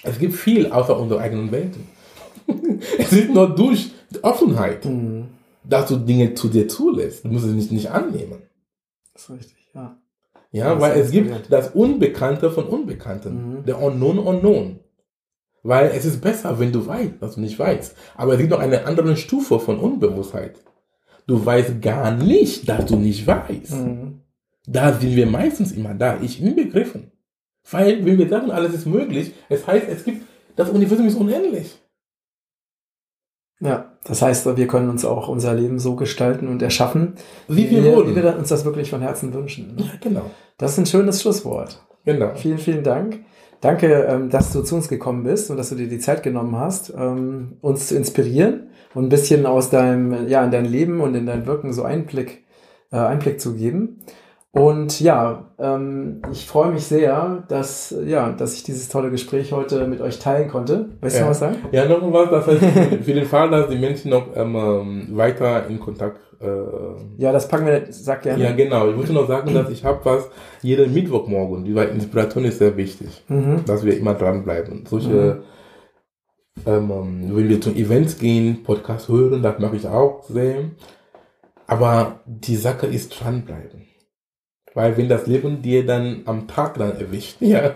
Es 0.04 0.18
gibt 0.20 0.34
viel 0.36 0.72
außer 0.72 0.98
unseren 0.98 1.20
eigenen 1.22 1.52
Welten. 1.52 1.88
es 2.98 3.12
ist 3.14 3.30
nur 3.30 3.50
durch 3.56 3.92
die 4.10 4.24
Offenheit, 4.24 4.86
Mhm. 4.86 5.26
dass 5.64 5.88
du 5.90 5.98
Dinge 5.98 6.34
zu 6.34 6.48
dir 6.48 6.68
zulässt. 6.68 7.24
Du 7.26 7.30
musst 7.30 7.46
es 7.46 7.52
nicht, 7.54 7.72
nicht 7.72 7.90
annehmen. 7.92 8.42
Ist 9.16 9.30
richtig, 9.30 9.58
ja. 9.74 9.98
Ja, 10.54 10.74
Das 10.74 10.82
weil 10.82 11.00
es 11.00 11.12
gibt 11.12 11.52
das 11.52 11.70
Unbekannte 11.74 12.52
von 12.52 12.66
Unbekannten. 12.66 13.60
Mhm. 13.60 13.66
Der 13.66 13.82
Unknown 13.82 14.20
Unknown. 14.20 14.80
Weil 15.64 15.92
es 15.94 16.06
ist 16.06 16.22
besser, 16.22 16.60
wenn 16.60 16.72
du 16.72 16.86
weißt, 16.88 17.14
was 17.20 17.36
du 17.36 17.42
nicht 17.42 17.58
weißt. 17.60 17.96
Aber 18.16 18.34
es 18.34 18.40
gibt 18.40 18.50
noch 18.50 18.60
eine 18.60 18.86
andere 18.86 19.16
Stufe 19.16 19.60
von 19.60 19.80
Unbewusstheit. 19.80 20.56
Du 21.28 21.46
weißt 21.46 21.82
gar 21.82 22.12
nicht, 22.12 22.68
dass 22.68 22.86
du 22.86 22.96
nicht 22.96 23.28
weißt. 23.28 23.72
Mhm. 23.74 24.22
Da 24.68 24.94
sind 24.94 25.16
wir 25.16 25.28
meistens 25.28 25.72
immer 25.72 25.94
da, 25.94 26.20
ich 26.22 26.42
inbegriffen. 26.42 27.12
Weil, 27.70 28.04
wenn 28.06 28.18
wir 28.18 28.28
sagen, 28.28 28.50
alles 28.50 28.74
ist 28.74 28.88
möglich, 28.88 29.34
es 29.50 29.68
heißt, 29.68 29.88
es 29.88 30.04
gibt, 30.04 30.26
das 30.56 30.70
Universum 30.70 31.06
ist 31.08 31.16
unendlich. 31.16 31.78
Ja, 33.60 33.96
das 34.04 34.24
heißt, 34.24 34.58
wir 34.58 34.68
können 34.68 34.90
uns 34.90 35.06
auch 35.06 35.28
unser 35.28 35.54
Leben 35.54 35.78
so 35.78 35.96
gestalten 35.96 36.48
und 36.48 36.64
erschaffen, 36.64 37.14
Wie 37.48 37.70
wir 37.70 37.84
wie 37.84 37.96
wollen. 37.96 38.16
wir 38.16 38.36
uns 38.36 38.50
das 38.50 38.66
wirklich 38.66 38.90
von 38.90 39.02
Herzen 39.02 39.32
wünschen. 39.34 39.76
ne? 39.76 39.84
Ja, 39.84 39.92
genau. 40.02 40.32
Das 40.58 40.72
ist 40.72 40.78
ein 40.80 40.86
schönes 40.88 41.22
Schlusswort. 41.22 41.86
Genau. 42.04 42.34
Vielen, 42.36 42.58
vielen 42.58 42.84
Dank. 42.84 43.20
Danke, 43.62 44.08
ähm, 44.10 44.32
dass 44.32 44.52
du 44.52 44.64
zu 44.64 44.76
uns 44.76 44.90
gekommen 44.90 45.24
bist 45.24 45.52
und 45.52 45.58
dass 45.58 45.70
du 45.70 45.76
dir 45.76 45.88
die 45.88 46.00
Zeit 46.00 46.24
genommen 46.24 46.56
hast, 46.58 46.92
ähm, 46.98 47.58
uns 47.62 47.88
zu 47.88 47.96
inspirieren 47.96 48.72
und 48.96 49.06
ein 49.06 49.10
bisschen 49.10 49.46
aus 49.46 49.70
deinem, 49.70 50.28
ja, 50.28 50.44
in 50.44 50.50
dein 50.50 50.66
Leben 50.66 51.00
und 51.00 51.14
in 51.14 51.28
dein 51.28 51.46
Wirken 51.46 51.72
so 51.72 51.84
Einblick, 51.84 52.44
äh, 52.92 52.98
Einblick 52.98 53.40
zu 53.40 53.54
geben. 53.54 54.02
Und 54.54 55.00
ja, 55.00 55.54
ähm, 55.60 56.22
ich 56.30 56.46
freue 56.46 56.72
mich 56.74 56.84
sehr, 56.84 57.44
dass, 57.48 57.96
ja, 58.06 58.34
dass 58.34 58.54
ich 58.54 58.64
dieses 58.64 58.90
tolle 58.90 59.10
Gespräch 59.10 59.54
heute 59.54 59.88
mit 59.88 60.02
euch 60.02 60.20
teilen 60.20 60.50
konnte. 60.50 60.90
Weißt 61.00 61.16
du 61.16 61.20
Ja. 61.20 61.24
noch 61.26 61.32
was 61.32 61.40
sagen? 61.40 61.56
Ja, 61.72 61.86
noch 61.88 62.12
was, 62.12 62.30
das 62.30 62.48
heißt, 62.48 62.60
für 63.06 63.14
den 63.14 63.26
Fall, 63.26 63.50
dass 63.50 63.70
die 63.70 63.78
Menschen 63.78 64.12
noch 64.12 64.28
ähm, 64.36 64.56
ähm, 64.56 65.08
weiter 65.12 65.68
in 65.68 65.80
Kontakt 65.80 66.20
äh, 66.42 66.48
Ja, 67.18 67.32
das 67.32 67.48
packen 67.48 67.66
wir, 67.66 67.84
sag 67.92 68.24
gerne. 68.24 68.44
Ja, 68.44 68.52
genau. 68.52 68.90
Ich 68.90 68.98
wollte 68.98 69.14
noch 69.14 69.26
sagen, 69.28 69.54
dass 69.54 69.70
ich 69.70 69.86
habe 69.86 70.02
was 70.04 70.30
jeden 70.62 70.94
Mittwochmorgen, 70.94 71.64
die 71.64 71.72
Inspiration 71.72 72.44
ist 72.44 72.58
sehr 72.58 72.76
wichtig, 72.76 73.24
Mhm. 73.30 73.64
dass 73.66 73.86
wir 73.86 73.98
immer 73.98 74.16
dranbleiben. 74.16 74.84
Solche, 74.86 75.44
ähm, 76.66 76.92
ähm, 76.92 77.32
wenn 77.38 77.48
wir 77.48 77.62
zu 77.62 77.70
Events 77.72 78.18
gehen, 78.20 78.64
Podcast 78.64 79.08
hören, 79.08 79.42
das 79.44 79.60
mache 79.60 79.78
ich 79.78 79.88
auch 79.88 80.24
sehr. 80.24 80.56
Aber 81.68 82.20
die 82.26 82.58
Sache 82.58 82.88
ist 82.88 83.12
dranbleiben. 83.18 83.84
Weil 84.74 84.96
wenn 84.98 85.10
das 85.10 85.28
Leben 85.28 85.62
dir 85.62 85.86
dann 85.86 86.22
am 86.26 86.48
Tag 86.48 86.78
dann 86.78 86.98
erwischt, 86.98 87.36
ja, 87.42 87.72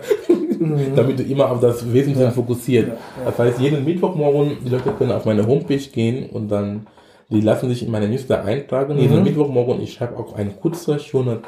damit 0.94 1.18
du 1.18 1.22
immer 1.22 1.50
auf 1.50 1.60
das 1.60 1.84
Wesentliche 1.92 2.24
Ja. 2.28 2.30
fokussiert. 2.30 2.88
Ja, 2.88 2.94
ja. 2.94 2.98
Das 3.26 3.38
heißt, 3.38 3.60
jeden 3.60 3.84
Mittwochmorgen, 3.84 4.58
die 4.64 4.70
Leute 4.70 4.90
können 4.92 5.12
auf 5.12 5.24
meine 5.26 5.46
Homepage 5.46 5.76
gehen 5.76 6.30
und 6.30 6.48
dann, 6.48 6.86
die 7.30 7.40
lassen 7.42 7.68
sich 7.68 7.82
in 7.82 7.90
meine 7.90 8.08
Newsletter 8.08 8.44
eintragen. 8.44 8.96
Jeden 8.98 9.18
Mhm. 9.18 9.24
Mittwochmorgen, 9.24 9.82
ich 9.82 9.92
schreibe 9.92 10.16
auch 10.18 10.34
einen 10.36 10.56
kurzen, 10.58 10.98
schöner, 10.98 11.40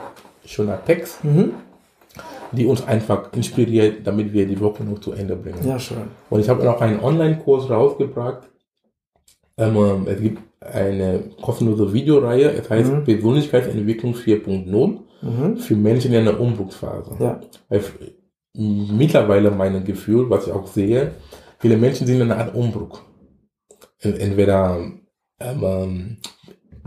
schöner 0.44 0.84
Text, 0.84 1.24
Mhm. 1.24 1.52
die 2.52 2.66
uns 2.66 2.86
einfach 2.86 3.32
inspiriert, 3.32 4.06
damit 4.06 4.32
wir 4.34 4.46
die 4.46 4.60
Woche 4.60 4.84
noch 4.84 4.98
zu 4.98 5.12
Ende 5.12 5.34
bringen. 5.36 5.66
Ja, 5.66 5.78
schön. 5.78 5.98
Und 6.28 6.40
ich 6.40 6.48
habe 6.48 6.62
noch 6.64 6.80
einen 6.82 7.00
Online-Kurs 7.00 7.70
rausgebracht. 7.70 8.42
Ähm, 9.56 10.06
es 10.06 10.20
gibt 10.20 10.42
eine 10.60 11.20
kostenlose 11.40 11.92
Videoreihe, 11.92 12.50
es 12.52 12.68
heißt 12.68 12.92
Mhm. 12.92 13.04
Persönlichkeitsentwicklung 13.04 14.14
4.0 14.14 14.98
Mhm. 15.22 15.56
für 15.56 15.74
Menschen 15.76 16.12
in 16.12 16.20
einer 16.28 16.38
Umbruchsphase. 16.40 17.16
Ja. 17.18 17.40
Weil 17.68 17.82
mittlerweile 18.54 19.50
mein 19.50 19.84
Gefühl, 19.84 20.28
was 20.30 20.46
ich 20.46 20.52
auch 20.52 20.66
sehe, 20.66 21.12
viele 21.58 21.76
Menschen 21.76 22.06
sind 22.06 22.16
in 22.20 22.30
einer 22.30 22.38
Art 22.38 22.54
Umbruch. 22.54 23.00
En- 24.00 24.16
Entweder 24.18 24.78
ähm, 25.40 25.62
ähm, 25.62 26.16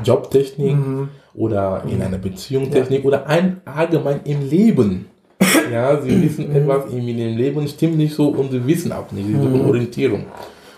Jobtechnik 0.03 0.75
Mhm. 0.75 1.09
oder 1.33 1.83
in 1.87 2.01
einer 2.01 2.17
Beziehungstechnik 2.17 3.05
oder 3.05 3.27
ein 3.27 3.61
allgemein 3.65 4.21
im 4.25 4.49
Leben. 4.49 5.05
Ja, 5.71 6.01
sie 6.01 6.21
wissen 6.21 6.49
Mhm. 6.49 6.55
etwas 6.55 6.91
in 6.91 7.05
dem 7.07 7.37
Leben 7.37 7.67
stimmt 7.67 7.97
nicht 7.97 8.13
so 8.13 8.27
und 8.29 8.51
sie 8.51 8.65
wissen 8.67 8.91
auch 8.91 9.09
nicht, 9.11 9.27
sie 9.27 9.33
suchen 9.35 9.61
Mhm. 9.63 9.67
Orientierung. 9.69 10.25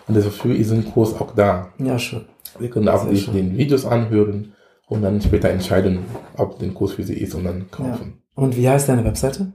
Und 0.08 0.18
dafür 0.18 0.56
ist 0.56 0.72
ein 0.72 0.86
Kurs 0.86 1.20
auch 1.20 1.34
da. 1.36 1.70
Ja, 1.80 1.98
schön. 1.98 2.22
Sie 2.60 2.68
können 2.70 2.88
auch 2.90 3.08
sich 3.08 3.30
den 3.32 3.58
Videos 3.58 3.86
anhören 3.86 4.54
und 4.94 5.02
dann 5.02 5.20
später 5.22 5.50
entscheiden, 5.50 6.00
ob 6.38 6.60
den 6.60 6.74
Kurs 6.74 6.94
für 6.94 7.04
sie 7.04 7.18
ist 7.18 7.34
und 7.36 7.44
dann 7.46 7.70
kaufen. 7.72 8.22
Und 8.36 8.56
wie 8.58 8.68
heißt 8.70 8.88
deine 8.90 9.04
Webseite? 9.04 9.54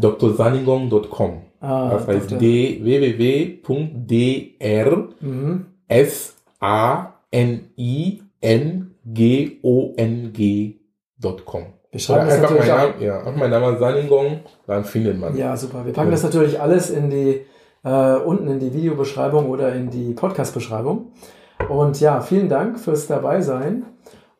drsaningong.com. 0.00 1.42
Ah, 1.60 1.90
Das 1.90 2.06
heißt 2.06 2.30
Dr. 2.30 2.38
d 2.38 2.80
www.dr 2.82 5.08
Mhm. 5.20 5.66
Wir 11.92 12.00
schreiben 12.00 12.26
das 12.28 12.40
mein 12.40 12.42
natürlich 12.42 12.72
auch. 12.72 12.78
Name, 12.78 12.94
ja, 13.04 13.18
einfach 13.20 13.36
mein 13.36 13.50
Name 13.50 13.78
Saningong, 13.78 14.40
dann 14.66 14.84
findet 14.84 15.18
man. 15.18 15.36
Ja, 15.36 15.56
super. 15.56 15.84
Wir 15.86 15.92
packen 15.92 16.10
das 16.10 16.22
natürlich 16.22 16.60
alles 16.60 16.90
in 16.90 17.10
die 17.10 17.40
äh, 17.84 18.16
unten 18.16 18.48
in 18.48 18.58
die 18.58 18.74
Videobeschreibung 18.74 19.48
oder 19.48 19.72
in 19.74 19.90
die 19.90 20.12
Podcast-Beschreibung. 20.12 21.12
Und 21.70 22.00
ja, 22.00 22.20
vielen 22.20 22.48
Dank 22.48 22.78
fürs 22.78 23.06
Dabeisein. 23.06 23.84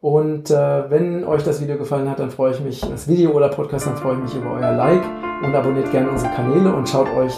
Und 0.07 0.53
äh, 0.53 0.89
wenn 0.89 1.25
euch 1.25 1.43
das 1.43 1.61
Video 1.61 1.77
gefallen 1.77 2.09
hat, 2.09 2.21
dann 2.21 2.31
freue 2.31 2.53
ich 2.53 2.61
mich, 2.61 2.81
das 2.81 3.09
Video 3.09 3.33
oder 3.33 3.49
Podcast, 3.49 3.89
dann 3.89 3.97
freue 3.97 4.15
ich 4.15 4.23
mich 4.23 4.37
über 4.37 4.53
euer 4.53 4.71
Like 4.71 5.03
und 5.43 5.53
abonniert 5.53 5.91
gerne 5.91 6.09
unsere 6.09 6.31
Kanäle 6.33 6.73
und 6.73 6.89
schaut 6.89 7.09
euch 7.17 7.33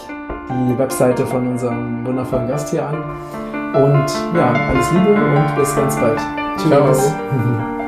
die 0.47 0.77
Webseite 0.77 1.25
von 1.25 1.47
unserem 1.47 2.05
wundervollen 2.05 2.47
Gast 2.47 2.69
hier 2.69 2.85
an. 2.85 2.97
Und 3.73 4.05
ja, 4.37 4.53
alles 4.53 4.91
Liebe 4.91 5.15
und 5.15 5.55
bis 5.57 5.75
ganz 5.75 5.99
bald. 5.99 6.19
Ciao. 6.59 6.85
Tschüss. 6.85 7.11